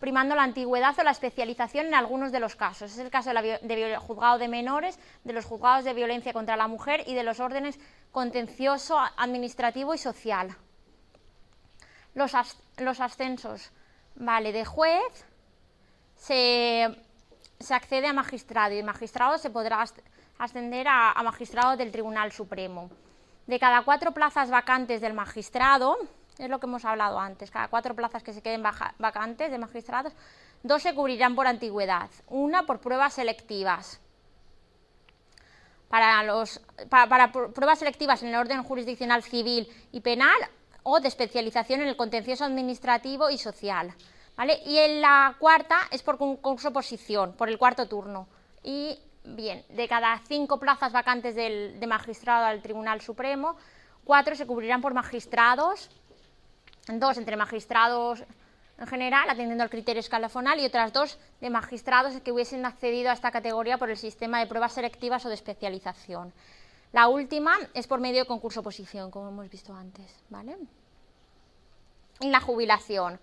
primando 0.02 0.35
la 0.35 0.42
antigüedad 0.42 0.99
o 0.99 1.04
la 1.04 1.12
especialización 1.12 1.87
en 1.87 1.94
algunos 1.94 2.32
de 2.32 2.40
los 2.40 2.56
casos. 2.56 2.90
Es 2.90 2.99
el 2.99 3.09
caso 3.09 3.30
del 3.32 3.97
juzgado 3.99 4.37
de 4.37 4.49
menores, 4.49 4.99
de 5.23 5.32
los 5.32 5.44
juzgados 5.44 5.85
de 5.85 5.94
violencia 5.94 6.32
contra 6.32 6.56
la 6.56 6.66
mujer 6.66 7.04
y 7.06 7.14
de 7.14 7.23
los 7.23 7.38
órdenes 7.38 7.78
contencioso, 8.11 8.99
administrativo 8.99 9.94
y 9.94 9.99
social. 9.99 10.56
Los, 12.14 12.35
ascensos, 13.00 13.71
vale, 14.16 14.50
de 14.50 14.64
juez 14.64 15.25
se, 16.16 16.99
accede 17.71 18.09
a 18.09 18.12
magistrado 18.12 18.73
y 18.73 18.78
de 18.78 18.82
magistrado 18.82 19.38
se 19.38 19.50
podrá 19.50 19.85
ascender 20.37 20.88
a 20.88 21.23
magistrado 21.23 21.76
del 21.76 21.92
Tribunal 21.92 22.32
Supremo. 22.32 22.90
De 23.47 23.61
cada 23.61 23.82
cuatro 23.82 24.11
plazas 24.11 24.50
vacantes 24.50 25.00
del 25.00 25.12
magistrado, 25.12 25.97
es 26.38 26.48
lo 26.48 26.58
que 26.58 26.66
hemos 26.66 26.84
hablado 26.84 27.18
antes, 27.18 27.50
cada 27.50 27.68
cuatro 27.68 27.94
plazas 27.94 28.22
que 28.22 28.32
se 28.32 28.42
queden 28.42 28.62
vacantes 28.62 29.50
de 29.50 29.58
magistrados, 29.58 30.12
dos 30.62 30.82
se 30.82 30.94
cubrirán 30.94 31.34
por 31.34 31.46
antigüedad, 31.46 32.10
una 32.28 32.64
por 32.64 32.80
pruebas 32.80 33.14
selectivas. 33.14 34.00
Para, 35.88 37.32
pruebas 37.32 37.78
selectivas 37.78 38.22
en 38.22 38.30
el 38.30 38.36
orden 38.36 38.62
jurisdiccional 38.62 39.22
civil 39.22 39.68
y 39.92 40.00
penal 40.00 40.38
o 40.84 41.00
de 41.00 41.08
especialización 41.08 41.82
en 41.82 41.88
el 41.88 41.96
contencioso 41.96 42.44
administrativo 42.44 43.28
y 43.28 43.36
social. 43.36 43.94
¿vale? 44.34 44.60
Y 44.64 44.78
en 44.78 45.02
la 45.02 45.36
cuarta 45.38 45.80
es 45.90 46.02
por 46.02 46.16
concurso 46.16 46.68
oposición, 46.68 47.34
por 47.34 47.50
el 47.50 47.58
cuarto 47.58 47.88
turno. 47.88 48.26
Y 48.62 48.98
bien, 49.24 49.64
de 49.68 49.86
cada 49.86 50.18
cinco 50.26 50.58
plazas 50.58 50.92
vacantes 50.92 51.34
del, 51.34 51.78
de 51.78 51.86
magistrado 51.86 52.46
al 52.46 52.62
Tribunal 52.62 53.02
Supremo, 53.02 53.56
cuatro 54.04 54.34
se 54.34 54.46
cubrirán 54.46 54.80
por 54.80 54.94
magistrados 54.94 55.90
dos 56.88 57.18
entre 57.18 57.36
magistrados 57.36 58.24
en 58.78 58.86
general, 58.86 59.30
atendiendo 59.30 59.62
al 59.62 59.70
criterio 59.70 60.00
escalafonal, 60.00 60.58
y 60.58 60.64
otras 60.64 60.92
dos 60.92 61.18
de 61.40 61.50
magistrados 61.50 62.20
que 62.20 62.32
hubiesen 62.32 62.66
accedido 62.66 63.10
a 63.10 63.12
esta 63.12 63.30
categoría 63.30 63.78
por 63.78 63.90
el 63.90 63.96
sistema 63.96 64.40
de 64.40 64.46
pruebas 64.46 64.72
selectivas 64.72 65.24
o 65.24 65.28
de 65.28 65.36
especialización. 65.36 66.32
La 66.92 67.08
última 67.08 67.56
es 67.74 67.86
por 67.86 68.00
medio 68.00 68.22
de 68.22 68.26
concurso-oposición, 68.26 69.10
como 69.10 69.28
hemos 69.28 69.48
visto 69.48 69.74
antes. 69.74 70.14
¿vale? 70.28 70.56
Y 72.20 72.28
la 72.28 72.40
jubilación. 72.40 73.20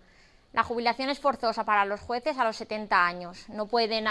La 0.54 0.64
jubilación 0.64 1.10
es 1.10 1.20
forzosa 1.20 1.64
para 1.66 1.86
los 1.86 2.00
jueces 2.00 2.38
a 2.38 2.44
los 2.44 2.56
70 2.56 3.06
años. 3.06 3.48
No 3.50 3.68
pueden 3.68 4.06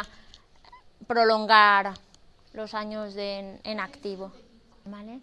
prolongar 1.07 1.95
los 2.53 2.75
años 2.75 3.15
en 3.17 3.81
activo. 3.81 4.33
¿vale? 4.85 5.21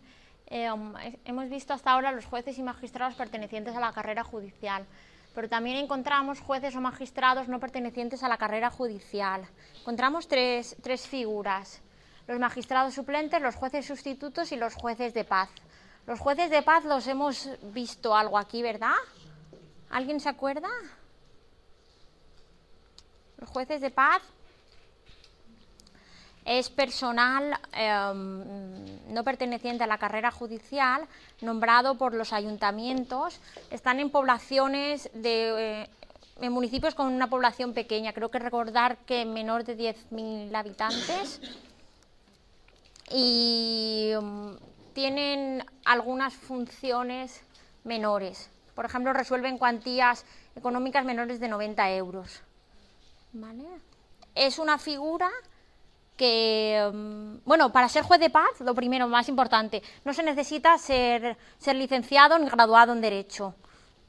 Eh, 0.48 0.72
um, 0.72 0.94
hemos 1.26 1.50
visto 1.50 1.74
hasta 1.74 1.92
ahora 1.92 2.12
los 2.12 2.26
jueces 2.26 2.58
y 2.58 2.64
magistrados 2.64 3.16
pertenecientes 3.16 3.76
a 3.76 3.80
la 3.80 3.92
carrera 3.94 4.24
judicial, 4.24 4.86
pero 5.34 5.50
también 5.50 5.78
encontramos 5.78 6.40
jueces 6.40 6.76
o 6.76 6.82
magistrados 6.82 7.48
no 7.48 7.60
pertenecientes 7.60 8.24
a 8.24 8.30
la 8.30 8.38
carrera 8.38 8.70
judicial. 8.70 9.48
Encontramos 9.80 10.28
tres, 10.28 10.76
tres 10.82 11.08
figuras, 11.08 11.82
los 12.28 12.40
magistrados 12.40 12.94
suplentes, 12.94 13.42
los 13.42 13.56
jueces 13.56 13.86
sustitutos 13.86 14.52
y 14.52 14.56
los 14.56 14.76
jueces 14.76 15.14
de 15.14 15.24
paz. 15.24 15.50
Los 16.06 16.20
jueces 16.20 16.52
de 16.52 16.62
paz 16.62 16.86
los 16.86 17.08
hemos 17.08 17.50
visto 17.74 18.16
algo 18.16 18.38
aquí, 18.38 18.62
¿verdad? 18.62 18.94
¿Alguien 19.90 20.20
se 20.20 20.30
acuerda? 20.30 20.70
Los 23.38 23.50
jueces 23.50 23.82
de 23.82 23.90
paz 23.90 24.22
es 26.46 26.70
personal 26.70 27.60
em, 27.74 29.14
no 29.14 29.24
perteneciente 29.24 29.84
a 29.84 29.88
la 29.88 29.98
carrera 29.98 30.32
judicial, 30.32 31.08
nombrado 31.42 31.96
por 31.96 32.14
los 32.14 32.34
ayuntamientos. 32.34 33.40
Están 33.72 34.00
en 34.00 34.12
poblaciones 34.12 35.10
de 35.14 35.82
eh, 35.84 35.90
en 36.42 36.52
municipios 36.52 36.96
con 36.96 37.08
una 37.08 37.30
población 37.30 37.74
pequeña, 37.74 38.14
creo 38.14 38.30
que 38.30 38.40
recordar 38.40 38.98
que 39.06 39.26
menor 39.26 39.64
de 39.64 39.78
10.000 39.78 40.56
habitantes. 40.56 41.42
Y 43.10 44.12
em, 44.14 44.58
tienen 44.94 45.66
algunas 45.84 46.34
funciones 46.34 47.42
menores. 47.84 48.50
Por 48.76 48.86
ejemplo, 48.86 49.14
resuelven 49.14 49.58
cuantías 49.58 50.26
económicas 50.56 51.06
menores 51.06 51.40
de 51.40 51.48
90 51.48 51.92
euros. 51.92 52.42
Es 54.34 54.60
una 54.60 54.78
figura 54.78 55.30
que, 56.18 56.90
mm, 56.94 57.38
bueno, 57.46 57.72
para 57.72 57.90
ser 57.90 58.04
juez 58.04 58.20
de 58.20 58.30
paz, 58.30 58.60
lo 58.60 58.74
primero, 58.74 59.08
más 59.08 59.28
importante, 59.30 59.82
no 60.04 60.14
se 60.14 60.24
necesita 60.24 60.78
ser, 60.78 61.38
ser 61.58 61.76
licenciado 61.76 62.38
ni 62.40 62.50
graduado 62.50 62.94
en 62.94 63.02
Derecho. 63.02 63.56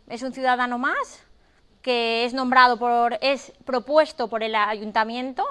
Es 0.08 0.22
un 0.22 0.32
ciudadano 0.32 0.78
más 0.78 1.22
que 1.82 2.24
es 2.24 2.34
nombrado 2.34 2.78
por, 2.78 3.16
es 3.20 3.52
propuesto 3.64 4.28
por 4.28 4.42
el 4.42 4.54
ayuntamiento 4.56 5.44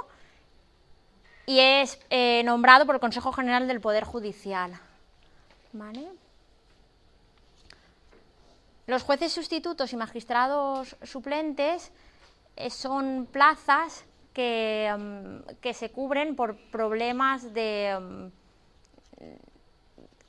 y 1.45 1.59
es 1.59 1.99
eh, 2.09 2.41
nombrado 2.43 2.85
por 2.85 2.95
el 2.95 3.01
Consejo 3.01 3.31
General 3.31 3.67
del 3.67 3.79
Poder 3.79 4.03
Judicial. 4.03 4.77
Los 8.87 9.03
jueces 9.03 9.31
sustitutos 9.31 9.93
y 9.93 9.97
magistrados 9.97 10.95
suplentes 11.03 11.91
eh, 12.55 12.69
son 12.69 13.27
plazas 13.31 14.03
Mm, 14.37 15.39
que, 15.61 15.73
se 15.73 15.89
cubren 15.91 16.35
por 16.35 16.57
problemas 16.69 17.53
de... 17.53 17.97
Mm, 17.99 18.27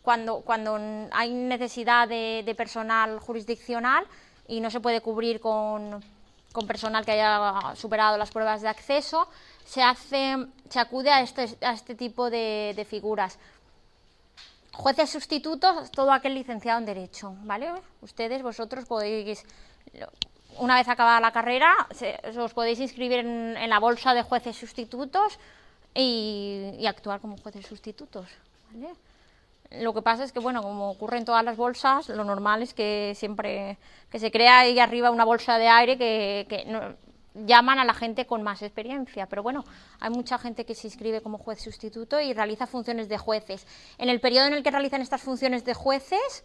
cuando, 0.02 0.42
cuando 0.42 0.78
hay 1.10 1.34
necesidad 1.34 2.06
de, 2.06 2.54
personal 2.56 3.18
jurisdiccional 3.18 4.06
y 4.46 4.60
no 4.60 4.70
se 4.70 4.78
puede 4.78 5.00
cubrir 5.00 5.40
con, 5.40 6.00
personal 6.68 7.04
que 7.04 7.10
haya 7.12 7.74
superado 7.74 8.16
las 8.16 8.30
pruebas 8.30 8.62
de 8.62 8.68
acceso, 8.68 9.26
se, 9.64 9.82
hace, 9.82 10.36
se 10.70 10.78
acude 10.78 11.10
a 11.10 11.22
este, 11.22 11.48
a 11.60 11.72
este 11.72 11.96
tipo 11.96 12.30
de, 12.30 12.72
de 12.76 12.84
figuras. 12.84 13.40
Jueces 14.72 15.10
sustitutos, 15.10 15.90
todo 15.90 16.12
aquel 16.12 16.34
licenciado 16.34 16.78
en 16.78 16.86
Derecho, 16.86 17.34
¿vale? 17.42 17.72
Ustedes, 18.00 18.42
vosotros 18.42 18.84
podéis 18.84 19.44
una 20.58 20.76
vez 20.76 20.88
acabada 20.88 21.20
la 21.20 21.32
carrera, 21.32 21.74
os 22.38 22.54
podéis 22.54 22.80
inscribir 22.80 23.20
en, 23.20 23.68
la 23.68 23.78
bolsa 23.78 24.14
de 24.14 24.22
jueces 24.22 24.56
sustitutos 24.56 25.38
y, 25.94 26.84
actuar 26.86 27.20
como 27.20 27.36
jueces 27.38 27.66
sustitutos. 27.66 28.26
Lo 29.70 29.92
que 29.92 30.02
pasa 30.02 30.24
es 30.24 30.32
que, 30.32 30.38
bueno, 30.38 30.62
como 30.62 30.90
ocurre 30.90 31.18
en 31.18 31.24
todas 31.24 31.44
las 31.44 31.56
bolsas, 31.56 32.08
lo 32.08 32.24
normal 32.24 32.62
es 32.62 32.72
que 32.72 33.14
siempre 33.16 33.78
que 34.10 34.18
se 34.18 34.30
crea 34.30 34.60
ahí 34.60 34.78
arriba 34.78 35.10
una 35.10 35.24
bolsa 35.24 35.58
de 35.58 35.68
aire 35.68 35.98
que, 35.98 37.06
llaman 37.44 37.78
a 37.78 37.84
la 37.84 37.92
gente 37.92 38.26
con 38.26 38.42
más 38.42 38.62
experiencia. 38.62 39.26
Pero 39.26 39.42
bueno, 39.42 39.64
hay 40.00 40.10
mucha 40.10 40.38
gente 40.38 40.64
que 40.64 40.74
se 40.74 40.86
inscribe 40.86 41.20
como 41.20 41.36
juez 41.36 41.60
sustituto 41.60 42.18
y 42.20 42.32
realiza 42.32 42.66
funciones 42.66 43.10
de 43.10 43.18
jueces. 43.18 43.66
En 43.98 44.08
el 44.08 44.20
periodo 44.20 44.46
en 44.46 44.54
el 44.54 44.62
que 44.62 44.70
realizan 44.70 45.02
estas 45.02 45.20
funciones 45.20 45.64
de 45.64 45.74
jueces, 45.74 46.44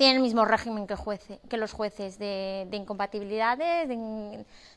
tienen 0.00 0.16
el 0.16 0.22
mismo 0.22 0.46
régimen 0.46 0.86
que, 0.86 1.58
los 1.58 1.72
jueces 1.74 2.18
de, 2.18 2.66
incompatibilidades, 2.72 3.86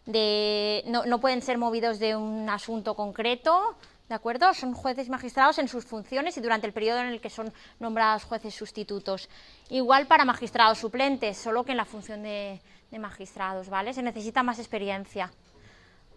de, 0.05 0.83
no, 0.85 1.21
pueden 1.21 1.41
ser 1.41 1.57
movidos 1.57 1.97
de 1.97 2.17
un 2.17 2.49
asunto 2.49 2.93
concreto, 2.93 3.73
¿de 4.09 4.15
acuerdo? 4.15 4.53
Son 4.53 4.73
jueces 4.73 5.07
magistrados 5.07 5.59
en 5.59 5.69
sus 5.69 5.85
funciones 5.85 6.35
y 6.35 6.41
durante 6.41 6.67
el 6.67 6.73
periodo 6.73 6.99
en 6.99 7.07
el 7.07 7.21
que 7.21 7.29
son 7.29 7.53
nombrados 7.79 8.25
jueces 8.25 8.53
sustitutos. 8.53 9.29
Igual 9.69 10.07
para 10.07 10.25
magistrados 10.25 10.79
suplentes, 10.79 11.37
solo 11.37 11.63
que 11.63 11.71
en 11.71 11.77
la 11.77 11.85
función 11.85 12.21
de, 12.21 12.59
de 12.91 12.99
magistrados, 12.99 13.69
¿vale? 13.69 13.93
Se 13.93 14.03
necesita 14.03 14.43
más 14.43 14.59
experiencia, 14.59 15.31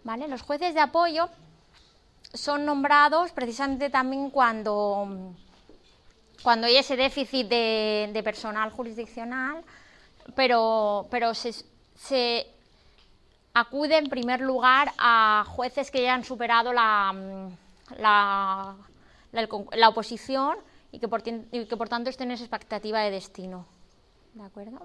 ¿vale? 0.03 0.27
Los 0.27 0.41
jueces 0.41 0.73
de 0.73 0.81
apoyo 0.81 1.29
son 2.33 2.65
nombrados 2.65 3.31
precisamente 3.31 3.89
también 3.89 4.31
cuando 4.31 5.33
cuando 6.43 6.67
hay 6.67 6.77
ese 6.77 6.95
déficit 6.95 7.47
de, 7.47 8.21
personal 8.23 8.71
jurisdiccional, 8.71 9.63
pero, 10.35 11.07
pero 11.09 11.33
se, 11.33 12.47
acude 13.53 13.97
en 13.97 14.09
primer 14.09 14.41
lugar 14.41 14.91
a 14.97 15.43
jueces 15.47 15.89
que 15.89 16.03
ya 16.03 16.13
han 16.13 16.23
superado 16.23 16.73
la, 16.73 17.49
la, 17.97 18.75
la, 19.31 19.89
oposición 19.89 20.57
y 20.91 20.99
que, 20.99 21.07
por, 21.07 21.23
y 21.27 21.65
que 21.65 21.77
por 21.77 21.89
tanto 21.89 22.09
estén 22.09 22.29
en 22.29 22.35
esa 22.35 22.43
expectativa 22.43 23.01
de 23.01 23.11
destino. 23.11 23.65
¿De 24.33 24.43
acuerdo? 24.43 24.79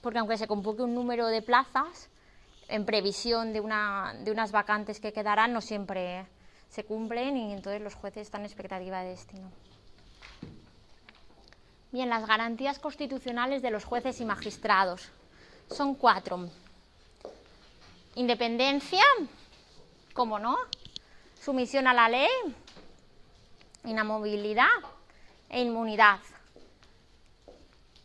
porque 0.00 0.18
aunque 0.18 0.38
se 0.38 0.46
convoque 0.46 0.82
un 0.82 0.94
número 0.94 1.26
de 1.26 1.42
plazas, 1.42 2.08
en 2.68 2.84
previsión 2.84 3.52
de, 3.52 3.60
una, 3.60 4.14
de 4.24 4.30
unas 4.30 4.52
vacantes 4.52 5.00
que 5.00 5.12
quedarán, 5.12 5.52
no 5.52 5.60
siempre 5.60 6.26
se 6.68 6.84
cumplen 6.84 7.36
y 7.36 7.52
entonces 7.52 7.82
los 7.82 7.94
jueces 7.94 8.22
están 8.22 8.42
en 8.42 8.46
expectativa 8.46 9.00
de 9.00 9.10
destino. 9.10 9.50
Bien, 11.92 12.08
las 12.08 12.24
garantías 12.24 12.78
constitucionales 12.78 13.62
de 13.62 13.72
los 13.72 13.84
jueces 13.84 14.20
y 14.20 14.24
magistrados 14.24 15.08
son 15.68 15.96
cuatro. 15.96 16.48
Independencia, 18.14 19.02
¿cómo 20.12 20.38
no? 20.38 20.56
Sumisión 21.42 21.88
a 21.88 21.94
la 21.94 22.08
ley, 22.08 22.28
inamovilidad 23.84 24.68
e 25.48 25.62
inmunidad. 25.62 26.20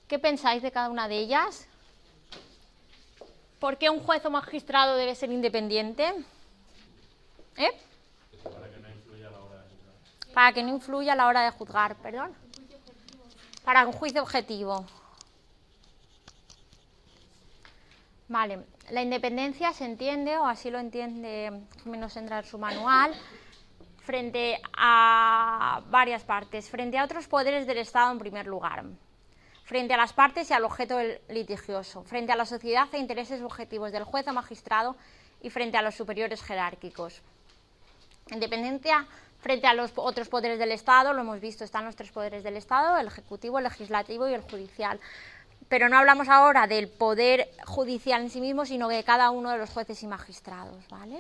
¿Qué 0.08 0.18
pensáis 0.18 0.64
de 0.64 0.72
cada 0.72 0.90
una 0.90 1.08
de 1.08 1.18
ellas? 1.18 1.68
¿Por 3.60 3.78
qué 3.78 3.92
un 3.92 4.00
juez 4.00 4.26
o 4.26 4.32
magistrado 4.32 4.96
debe 4.96 5.14
ser 5.14 5.32
independiente? 5.32 6.12
¿Eh? 7.56 7.72
Para 8.44 8.70
que 8.70 8.80
no 8.80 8.90
influya 8.90 9.28
a 9.28 9.32
la 9.32 9.40
hora 9.42 9.62
de 9.62 9.70
juzgar. 9.70 10.34
Para 10.34 10.54
que 10.54 10.64
no 10.64 10.70
influya 10.70 11.14
a 11.14 11.16
la 11.16 11.28
hora 11.28 11.42
de 11.44 11.52
juzgar, 11.52 11.96
perdón. 11.98 12.45
Para 13.66 13.86
un 13.86 13.92
juicio 13.92 14.22
objetivo. 14.22 14.86
Vale, 18.28 18.66
la 18.92 19.02
independencia 19.02 19.74
se 19.74 19.86
entiende, 19.86 20.38
o 20.38 20.46
así 20.46 20.70
lo 20.72 20.80
entiende 20.80 21.52
menos 21.84 22.16
entra 22.16 22.40
en 22.40 22.46
su 22.46 22.58
manual, 22.58 23.14
frente 24.04 24.60
a 24.78 25.82
varias 25.90 26.24
partes, 26.24 26.70
frente 26.70 26.98
a 26.98 27.04
otros 27.04 27.28
poderes 27.28 27.68
del 27.68 27.80
Estado 27.80 28.12
en 28.12 28.20
primer 28.20 28.48
lugar 28.48 28.86
frente 29.66 29.96
a 29.96 29.98
las 29.98 30.14
partes 30.14 30.50
y 30.50 30.54
al 30.54 30.64
objeto 30.64 31.00
litigioso, 31.28 32.04
frente 32.04 32.32
a 32.32 32.36
la 32.36 32.46
sociedad 32.46 32.88
e 32.94 33.00
intereses 33.00 33.42
objetivos 33.42 33.92
del 33.92 34.04
juez 34.04 34.28
o 34.28 34.34
magistrado 34.34 34.96
y 35.42 35.50
frente 35.50 35.76
a 35.76 35.82
los 35.82 35.96
superiores 35.96 36.44
jerárquicos. 36.44 37.22
Independencia 38.30 39.08
frente 39.46 39.68
a 39.68 39.76
los 39.76 39.92
otros 39.94 40.28
poderes 40.28 40.58
del 40.58 40.72
Estado, 40.72 41.14
lo 41.14 41.22
hemos 41.22 41.40
visto, 41.40 41.64
están 41.64 41.86
los 41.86 41.96
tres 41.96 42.12
poderes 42.12 42.44
del 42.44 42.58
Estado, 42.58 42.98
el 42.98 43.06
ejecutivo, 43.06 43.60
el 43.60 43.66
legislativo 43.66 44.28
y 44.28 44.34
el 44.34 44.42
judicial. 44.42 45.00
Pero 45.70 45.88
no 45.88 46.00
hablamos 46.00 46.30
ahora 46.30 46.66
del 46.66 46.88
poder 46.88 47.48
judicial 47.64 48.24
en 48.24 48.32
sí 48.32 48.42
mismo, 48.42 48.66
sino 48.66 48.88
de 48.88 49.04
cada 49.04 49.30
uno 49.30 49.52
de 49.52 49.60
los 49.60 49.70
jueces 49.70 50.02
y 50.02 50.08
magistrados, 50.08 50.88
¿vale? 50.90 51.20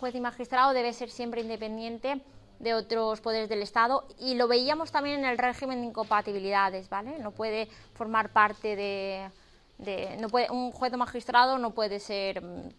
Juez 0.00 0.12
y 0.16 0.20
magistrado 0.20 0.72
debe 0.72 0.92
ser 0.92 1.08
siempre 1.08 1.42
independiente 1.42 2.20
de 2.58 2.74
otros 2.74 3.20
poderes 3.20 3.48
del 3.48 3.62
Estado 3.62 4.08
y 4.18 4.34
lo 4.34 4.48
veíamos 4.48 4.90
también 4.90 5.20
en 5.20 5.26
el 5.26 5.38
régimen 5.38 5.82
de 5.82 5.86
incompatibilidades, 5.86 6.88
¿vale? 6.88 7.20
No 7.20 7.30
puede 7.30 7.68
formar 7.94 8.30
parte 8.30 8.74
de, 8.74 10.16
no 10.18 10.28
puede, 10.28 10.50
un 10.50 10.72
juez 10.72 10.92
o 10.92 10.98
magistrado 10.98 11.58
no 11.58 11.70
puede 11.70 12.00
ser 12.00 12.42
mm, 12.42 12.70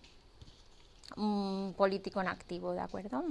un 1.15 1.73
político 1.77 2.19
en 2.19 2.27
activo, 2.27 2.73
¿de 2.73 2.81
acuerdo? 2.81 3.23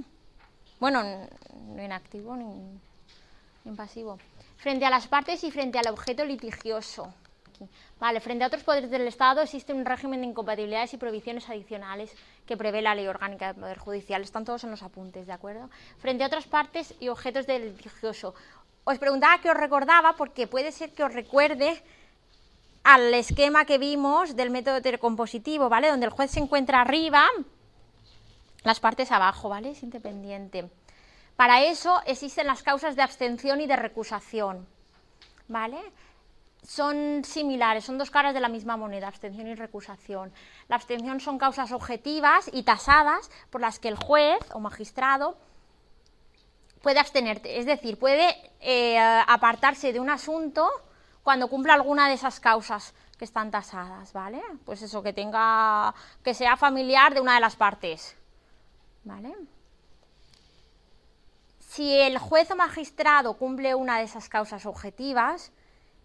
Bueno, 0.79 1.03
no 1.03 1.81
en 1.81 1.91
activo 1.91 2.35
ni 2.35 2.79
en 3.65 3.75
pasivo. 3.75 4.17
Frente 4.57 4.85
a 4.85 4.89
las 4.89 5.07
partes 5.07 5.43
y 5.43 5.51
frente 5.51 5.79
al 5.79 5.87
objeto 5.87 6.25
litigioso. 6.25 7.13
Vale, 7.99 8.19
frente 8.19 8.43
a 8.43 8.47
otros 8.47 8.63
poderes 8.63 8.89
del 8.89 9.07
Estado 9.07 9.41
existe 9.41 9.73
un 9.73 9.85
régimen 9.85 10.21
de 10.21 10.27
incompatibilidades 10.27 10.93
y 10.93 10.97
prohibiciones 10.97 11.47
adicionales 11.49 12.11
que 12.45 12.57
prevé 12.57 12.81
la 12.81 12.95
Ley 12.95 13.07
Orgánica 13.07 13.47
del 13.47 13.61
Poder 13.61 13.77
Judicial. 13.77 14.21
Están 14.21 14.45
todos 14.45 14.63
en 14.63 14.71
los 14.71 14.83
apuntes, 14.83 15.27
¿de 15.27 15.33
acuerdo? 15.33 15.69
Frente 15.99 16.23
a 16.23 16.27
otras 16.27 16.45
partes 16.45 16.93
y 16.99 17.07
objetos 17.09 17.47
del 17.47 17.75
litigioso. 17.75 18.33
Os 18.83 18.99
preguntaba 18.99 19.39
que 19.39 19.49
os 19.49 19.55
recordaba 19.55 20.13
porque 20.17 20.47
puede 20.47 20.71
ser 20.71 20.91
que 20.91 21.03
os 21.03 21.13
recuerde 21.13 21.81
al 22.83 23.13
esquema 23.13 23.63
que 23.63 23.77
vimos 23.77 24.35
del 24.35 24.49
método 24.49 24.77
heterocompositivo, 24.77 25.69
¿vale? 25.69 25.87
Donde 25.87 26.07
el 26.07 26.11
juez 26.11 26.31
se 26.31 26.41
encuentra 26.41 26.81
arriba, 26.81 27.25
las 28.63 28.79
partes 28.79 29.11
abajo, 29.11 29.49
¿vale? 29.49 29.71
Es 29.71 29.83
independiente. 29.83 30.69
Para 31.35 31.63
eso 31.63 32.01
existen 32.05 32.47
las 32.47 32.63
causas 32.63 32.95
de 32.95 33.01
abstención 33.01 33.61
y 33.61 33.67
de 33.67 33.75
recusación, 33.75 34.67
¿vale? 35.47 35.79
son 36.65 37.23
similares, 37.25 37.83
son 37.85 37.97
dos 37.97 38.09
caras 38.09 38.33
de 38.33 38.39
la 38.39 38.47
misma 38.47 38.77
moneda, 38.77 39.07
abstención 39.07 39.47
y 39.47 39.55
recusación. 39.55 40.31
La 40.67 40.77
abstención 40.77 41.19
son 41.19 41.37
causas 41.37 41.71
objetivas 41.71 42.49
y 42.51 42.63
tasadas 42.63 43.29
por 43.49 43.61
las 43.61 43.79
que 43.79 43.89
el 43.89 43.95
juez 43.95 44.39
o 44.53 44.59
magistrado 44.59 45.37
puede 46.81 46.99
abstenerte, 46.99 47.59
es 47.59 47.65
decir, 47.65 47.97
puede 47.97 48.35
eh, 48.59 48.97
apartarse 48.99 49.93
de 49.93 49.99
un 49.99 50.09
asunto 50.09 50.69
cuando 51.21 51.47
cumpla 51.47 51.73
alguna 51.73 52.09
de 52.09 52.15
esas 52.15 52.39
causas 52.41 52.93
que 53.17 53.23
están 53.23 53.51
tasadas, 53.51 54.11
¿vale? 54.11 54.41
Pues 54.65 54.81
eso, 54.81 55.01
que 55.01 55.13
tenga, 55.13 55.93
que 56.23 56.33
sea 56.33 56.57
familiar 56.57 57.13
de 57.13 57.21
una 57.21 57.35
de 57.35 57.39
las 57.39 57.55
partes, 57.55 58.17
¿vale? 59.03 59.35
Si 61.59 61.99
el 61.99 62.17
juez 62.17 62.51
o 62.51 62.55
magistrado 62.55 63.33
cumple 63.35 63.73
una 63.75 63.97
de 63.97 64.03
esas 64.03 64.29
causas 64.29 64.65
objetivas, 64.65 65.51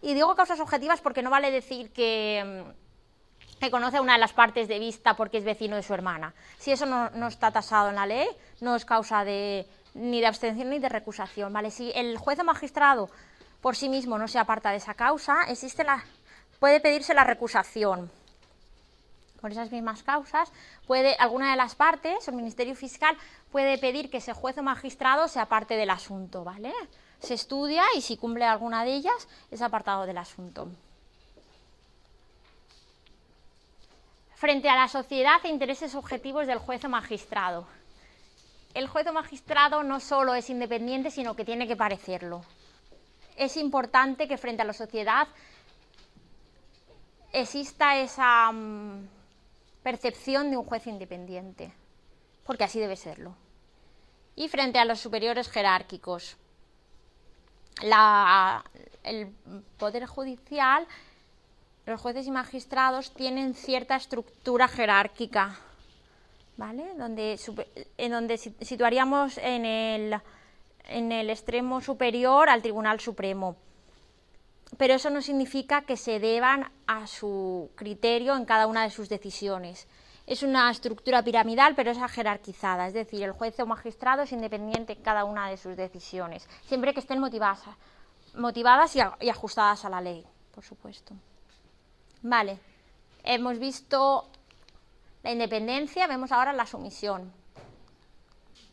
y 0.01 0.13
digo 0.13 0.35
causas 0.35 0.59
objetivas 0.59 1.01
porque 1.01 1.21
no 1.21 1.29
vale 1.29 1.51
decir 1.51 1.91
que, 1.91 2.65
mm, 2.65 3.59
que 3.59 3.69
conoce 3.69 3.99
una 3.99 4.13
de 4.13 4.19
las 4.19 4.33
partes 4.33 4.67
de 4.67 4.79
vista 4.79 5.15
porque 5.15 5.37
es 5.37 5.43
vecino 5.43 5.75
de 5.75 5.83
su 5.83 5.93
hermana. 5.93 6.33
Si 6.57 6.71
eso 6.71 6.85
no, 6.85 7.27
está 7.27 7.51
tasado 7.51 7.89
en 7.89 7.95
la 7.95 8.05
ley, 8.05 8.27
no 8.61 8.75
es 8.75 8.85
causa 8.85 9.23
de, 9.23 9.67
ni 9.93 10.21
de 10.21 10.27
abstención 10.27 10.69
ni 10.69 10.79
de 10.79 10.89
recusación. 10.89 11.51
¿vale? 11.51 11.69
Si 11.69 11.91
el 11.93 12.17
juez 12.17 12.39
o 12.39 12.43
magistrado 12.43 13.09
por 13.61 13.75
sí 13.75 13.89
mismo 13.89 14.17
no 14.17 14.27
se 14.27 14.39
aparta 14.39 14.71
de 14.71 14.77
esa 14.77 14.93
causa, 14.93 15.43
existe 15.49 15.83
la, 15.83 16.03
puede 16.59 16.79
pedirse 16.79 17.13
la 17.13 17.25
recusación. 17.25 18.09
Por 19.41 19.51
esas 19.51 19.71
mismas 19.71 20.03
causas, 20.03 20.51
puede 20.85 21.15
alguna 21.15 21.51
de 21.51 21.57
las 21.57 21.75
partes, 21.75 22.27
el 22.27 22.35
Ministerio 22.35 22.75
Fiscal, 22.75 23.17
puede 23.51 23.77
pedir 23.77 24.09
que 24.09 24.17
ese 24.17 24.33
juez 24.33 24.57
o 24.57 24.63
magistrado 24.63 25.27
se 25.27 25.39
aparte 25.39 25.75
del 25.75 25.89
asunto, 25.89 26.43
¿vale? 26.43 26.73
se 27.19 27.33
estudia 27.33 27.83
y 27.95 28.01
si 28.01 28.17
cumple 28.17 28.45
alguna 28.45 28.83
de 28.83 28.93
ellas 28.93 29.27
es 29.51 29.61
apartado 29.61 30.05
del 30.05 30.17
asunto. 30.17 30.69
Frente 34.35 34.69
a 34.69 34.75
la 34.75 34.87
sociedad 34.87 35.41
e 35.43 35.49
intereses 35.49 35.95
objetivos 35.95 36.47
del 36.47 36.59
juez 36.59 36.83
o 36.85 36.89
magistrado. 36.89 37.67
El 38.73 38.87
juez 38.87 39.05
o 39.07 39.13
magistrado 39.13 39.83
no 39.83 39.99
solo 39.99 40.33
es 40.33 40.49
independiente, 40.49 41.11
sino 41.11 41.35
que 41.35 41.43
tiene 41.43 41.67
que 41.67 41.75
parecerlo. 41.75 42.41
Es 43.35 43.57
importante 43.57 44.27
que 44.27 44.37
frente 44.37 44.61
a 44.61 44.65
la 44.65 44.73
sociedad 44.73 45.27
exista 47.33 47.97
esa 47.97 48.51
mm, 48.51 49.07
percepción 49.83 50.51
de 50.51 50.57
un 50.57 50.65
juez 50.65 50.87
independiente, 50.87 51.73
porque 52.45 52.63
así 52.63 52.79
debe 52.79 52.95
serlo. 52.95 53.35
Y 54.35 54.47
frente 54.47 54.79
a 54.79 54.85
los 54.85 54.99
superiores 54.99 55.49
jerárquicos 55.49 56.37
el 59.03 59.27
Poder 59.77 60.05
Judicial, 60.05 60.85
los 61.85 62.01
jueces 62.01 62.27
y 62.27 62.31
magistrados 62.31 63.13
tienen 63.13 63.53
cierta 63.53 63.95
estructura 63.95 64.67
jerárquica, 64.67 65.57
¿vale? 66.57 66.93
Donde, 66.95 67.39
en 67.97 68.11
donde 68.11 68.37
situaríamos 68.37 69.37
en 69.37 69.65
el, 69.65 70.21
en 70.87 71.11
el 71.11 71.29
extremo 71.29 71.81
superior 71.81 72.49
al 72.49 72.61
Tribunal 72.61 72.99
Supremo. 72.99 73.55
Pero 74.77 74.93
eso 74.93 75.09
no 75.09 75.21
significa 75.21 75.81
que 75.81 75.97
se 75.97 76.19
deban 76.19 76.71
a 76.87 77.07
su 77.07 77.71
criterio 77.75 78.35
en 78.35 78.45
cada 78.45 78.67
una 78.67 78.83
de 78.83 78.91
sus 78.91 79.09
decisiones 79.09 79.87
es 80.29 80.43
una 80.43 80.69
estructura 80.69 81.23
piramidal, 81.23 81.73
pero 81.73 81.89
es 81.89 81.97
jerarquizada, 82.11 82.85
es 82.87 82.93
decir, 82.93 83.23
el 83.23 83.31
juez 83.31 83.59
o 83.59 83.65
magistrado 83.65 84.21
es 84.21 84.31
independiente 84.31 84.93
en 84.93 85.01
cada 85.01 85.25
una 85.25 85.49
de 85.49 85.57
sus 85.57 85.75
decisiones, 85.75 86.47
siempre 86.67 86.93
que 86.93 86.99
estén 86.99 87.19
motivadas, 87.19 87.63
motivadas 88.35 88.95
y, 88.95 88.99
y 89.21 89.29
ajustadas 89.29 89.85
a 89.85 89.89
la 89.89 90.01
ley, 90.01 90.23
por 90.53 90.63
supuesto. 90.63 91.15
Vale, 92.21 92.59
hemos 93.23 93.57
visto 93.57 94.29
la 95.23 95.31
independencia, 95.31 96.05
vemos 96.05 96.31
ahora 96.31 96.53
la 96.53 96.67
sumisión. 96.67 97.33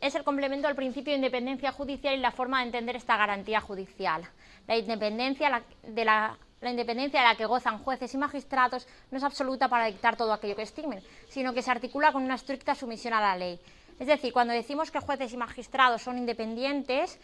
Es 0.01 0.15
el 0.15 0.25
complemento 0.25 0.69
al 0.69 0.75
principio 0.75 1.13
de 1.13 1.19
independencia 1.19 1.73
judicial 1.73 2.15
y 2.15 2.21
la 2.21 2.33
forma 2.33 2.61
de 2.61 2.67
entender 2.67 2.97
esta 2.97 3.17
garantía 3.17 3.61
judicial. 3.61 4.23
La 4.67 4.77
independencia 4.77 5.63
de 5.83 6.05
la 6.05 6.37
la 6.61 6.71
independencia 6.71 7.21
de 7.21 7.27
la 7.27 7.37
que 7.37 7.45
gozan 7.47 7.79
jueces 7.79 8.15
y 8.15 8.19
magistrados 8.19 8.87
no 9.11 9.19
es 9.19 9.25
absoluta 9.25 9.69
para 9.69 9.87
dictar 9.87 10.17
todo 10.17 10.33
aquello 10.33 10.57
que 10.57 10.63
estimen, 10.63 11.03
sino 11.29 11.53
que 11.53 11.63
se 11.63 11.71
articula 11.71 12.13
con 12.13 12.25
una 12.25 12.35
estricta 12.35 12.75
sumisión 12.75 13.15
a 13.15 13.21
la 13.21 13.37
ley. 13.37 13.61
Es 13.99 14.07
decir, 14.07 14.33
cuando 14.33 14.55
decimos 14.55 14.91
que 14.91 15.01
jueces 15.01 15.33
y 15.33 15.37
magistrados 15.37 16.03
son 16.03 16.19
independientes, 16.19 17.19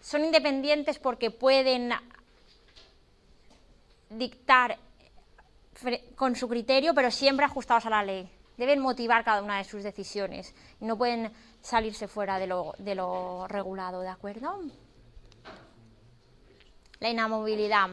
son 0.00 0.24
independientes 0.24 0.98
porque 0.98 1.30
pueden 1.30 1.90
dictar 4.10 4.78
con 6.14 6.36
su 6.36 6.48
criterio, 6.48 6.94
pero 6.94 7.10
siempre 7.10 7.46
ajustados 7.46 7.86
a 7.86 7.90
la 7.90 8.02
ley. 8.02 8.28
Deben 8.60 8.78
motivar 8.78 9.24
cada 9.24 9.40
una 9.40 9.56
de 9.56 9.64
sus 9.64 9.82
decisiones 9.82 10.54
y 10.82 10.84
no 10.84 10.98
pueden 10.98 11.32
salirse 11.62 12.08
fuera 12.08 12.38
de 12.38 12.46
lo, 12.46 13.48
regulado, 13.48 14.02
¿de 14.02 14.10
acuerdo? 14.10 14.60
La 16.98 17.08
inamovilidad. 17.08 17.88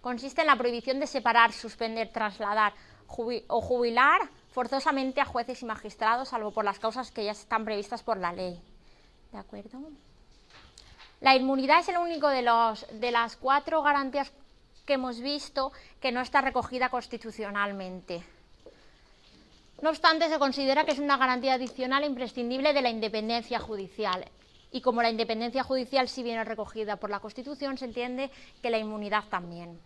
consiste 0.00 0.40
en 0.40 0.46
la 0.46 0.56
prohibición 0.56 1.00
de 1.00 1.06
separar, 1.06 1.52
suspender, 1.52 2.10
trasladar 2.12 2.72
o 3.08 3.60
jubilar 3.60 4.22
forzosamente 4.52 5.20
a 5.20 5.26
jueces 5.26 5.60
y 5.60 5.66
magistrados, 5.66 6.30
salvo 6.30 6.50
por 6.50 6.64
las 6.64 6.78
causas 6.78 7.10
que 7.10 7.26
ya 7.26 7.32
están 7.32 7.66
previstas 7.66 8.02
por 8.02 8.16
la 8.16 8.32
ley. 8.32 8.58
¿De 9.32 9.38
acuerdo? 9.38 9.78
La 11.20 11.36
inmunidad 11.36 11.80
es 11.80 11.90
el 11.90 11.98
único 11.98 12.30
de, 12.30 12.40
los, 12.40 12.86
de 12.90 13.10
las 13.10 13.36
cuatro 13.36 13.82
garantías 13.82 14.32
que 14.86 14.94
hemos 14.94 15.20
visto 15.20 15.72
que 16.00 16.10
no 16.10 16.22
está 16.22 16.40
recogida 16.40 16.88
constitucionalmente. 16.88 18.24
No 19.82 19.90
obstante, 19.90 20.28
se 20.28 20.38
considera 20.38 20.84
que 20.84 20.92
es 20.92 20.98
una 20.98 21.18
garantía 21.18 21.54
adicional 21.54 22.02
e 22.02 22.06
imprescindible 22.06 22.72
de 22.72 22.82
la 22.82 22.88
independencia 22.88 23.58
judicial. 23.58 24.24
Y 24.72 24.80
como 24.80 25.02
la 25.02 25.10
independencia 25.10 25.62
judicial 25.62 26.08
sí 26.08 26.22
viene 26.22 26.44
recogida 26.44 26.96
por 26.96 27.10
la 27.10 27.20
Constitución, 27.20 27.76
se 27.76 27.84
entiende 27.84 28.30
que 28.62 28.70
la 28.70 28.78
inmunidad 28.78 29.24
también. 29.30 29.78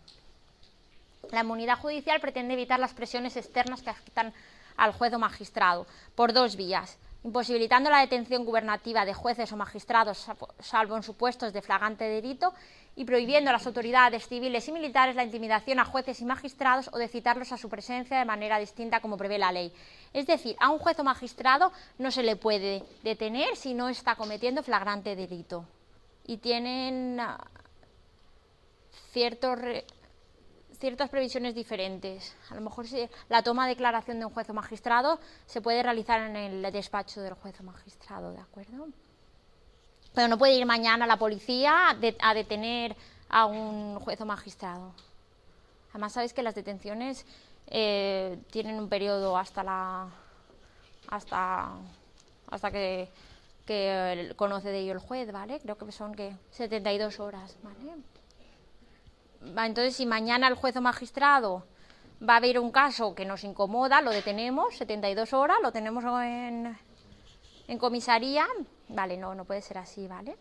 La 1.31 1.41
inmunidad 1.41 1.77
judicial 1.77 2.19
pretende 2.19 2.53
evitar 2.53 2.79
las 2.79 2.93
presiones 2.93 3.35
externas 3.35 3.81
que 3.81 3.89
afectan 3.89 4.33
al 4.77 4.93
juez 4.93 5.13
o 5.13 5.19
magistrado 5.19 5.85
por 6.15 6.33
dos 6.33 6.55
vías 6.55 6.97
imposibilitando 7.23 7.89
la 7.89 7.99
detención 7.99 8.45
gubernativa 8.45 9.05
de 9.05 9.13
jueces 9.13 9.51
o 9.51 9.57
magistrados, 9.57 10.25
salvo 10.59 10.97
en 10.97 11.03
supuestos 11.03 11.53
de 11.53 11.61
flagrante 11.61 12.05
delito, 12.05 12.53
y 12.95 13.05
prohibiendo 13.05 13.49
a 13.49 13.53
las 13.53 13.65
autoridades 13.65 14.27
civiles 14.27 14.67
y 14.67 14.71
militares 14.71 15.15
la 15.15 15.23
intimidación 15.23 15.79
a 15.79 15.85
jueces 15.85 16.19
y 16.21 16.25
magistrados 16.25 16.89
o 16.93 16.97
de 16.97 17.07
citarlos 17.07 17.51
a 17.51 17.57
su 17.57 17.69
presencia 17.69 18.19
de 18.19 18.25
manera 18.25 18.59
distinta 18.59 18.99
como 18.99 19.17
prevé 19.17 19.37
la 19.37 19.51
ley. 19.51 19.73
Es 20.13 20.27
decir, 20.27 20.55
a 20.59 20.69
un 20.69 20.79
juez 20.79 20.99
o 20.99 21.03
magistrado 21.03 21.71
no 21.99 22.11
se 22.11 22.23
le 22.23 22.35
puede 22.35 22.83
detener 23.03 23.55
si 23.55 23.73
no 23.73 23.87
está 23.89 24.15
cometiendo 24.15 24.63
flagrante 24.63 25.15
delito. 25.15 25.65
Y 26.25 26.37
tienen 26.37 27.19
ah, 27.19 27.39
ciertos 29.11 29.59
ciertas 30.81 31.09
previsiones 31.09 31.53
diferentes. 31.53 32.35
A 32.49 32.55
lo 32.55 32.61
mejor 32.61 32.87
si 32.87 33.07
la 33.29 33.43
toma 33.43 33.65
de 33.65 33.75
declaración 33.75 34.19
de 34.19 34.25
un 34.25 34.33
juez 34.33 34.49
o 34.49 34.53
magistrado 34.53 35.19
se 35.45 35.61
puede 35.61 35.83
realizar 35.83 36.21
en 36.21 36.35
el 36.35 36.71
despacho 36.71 37.21
del 37.21 37.35
juez 37.35 37.59
o 37.59 37.63
magistrado, 37.63 38.31
¿de 38.31 38.39
acuerdo? 38.39 38.87
Pero 40.13 40.27
no 40.27 40.37
puede 40.37 40.55
ir 40.55 40.65
mañana 40.65 41.07
la 41.07 41.17
policía 41.17 41.95
a 42.21 42.33
detener 42.33 42.95
a 43.29 43.45
un 43.45 43.99
juez 43.99 44.19
o 44.21 44.25
magistrado. 44.25 44.93
Además, 45.91 46.13
sabéis 46.13 46.33
que 46.33 46.43
las 46.43 46.55
detenciones 46.55 47.25
eh, 47.67 48.37
tienen 48.51 48.77
un 48.77 48.89
periodo 48.89 49.37
hasta 49.37 49.63
la 49.63 50.09
hasta 51.07 51.71
hasta 52.49 52.71
que, 52.71 53.09
que 53.65 54.33
conoce 54.35 54.69
de 54.69 54.79
ello 54.79 54.93
el 54.93 54.99
juez, 54.99 55.31
¿vale? 55.31 55.59
Creo 55.59 55.77
que 55.77 55.91
son 55.91 56.13
que 56.13 56.35
72 56.51 57.19
horas, 57.19 57.57
¿vale? 57.63 57.95
entonces 59.65 59.95
si 59.95 60.05
mañana 60.05 60.47
el 60.47 60.53
juez 60.53 60.75
o 60.75 60.81
magistrado 60.81 61.63
va 62.27 62.35
a 62.35 62.37
haber 62.37 62.59
un 62.59 62.71
caso 62.71 63.15
que 63.15 63.25
nos 63.25 63.43
incomoda, 63.43 64.01
lo 64.01 64.11
detenemos, 64.11 64.75
72 64.75 65.33
horas, 65.33 65.57
lo 65.63 65.71
tenemos 65.71 66.03
en, 66.03 66.77
en 67.67 67.77
comisaría, 67.79 68.45
vale, 68.95 69.17
no, 69.17 69.35
no 69.35 69.45
puede 69.45 69.61
ser 69.61 69.77
así, 69.77 70.07
¿vale? 70.07 70.37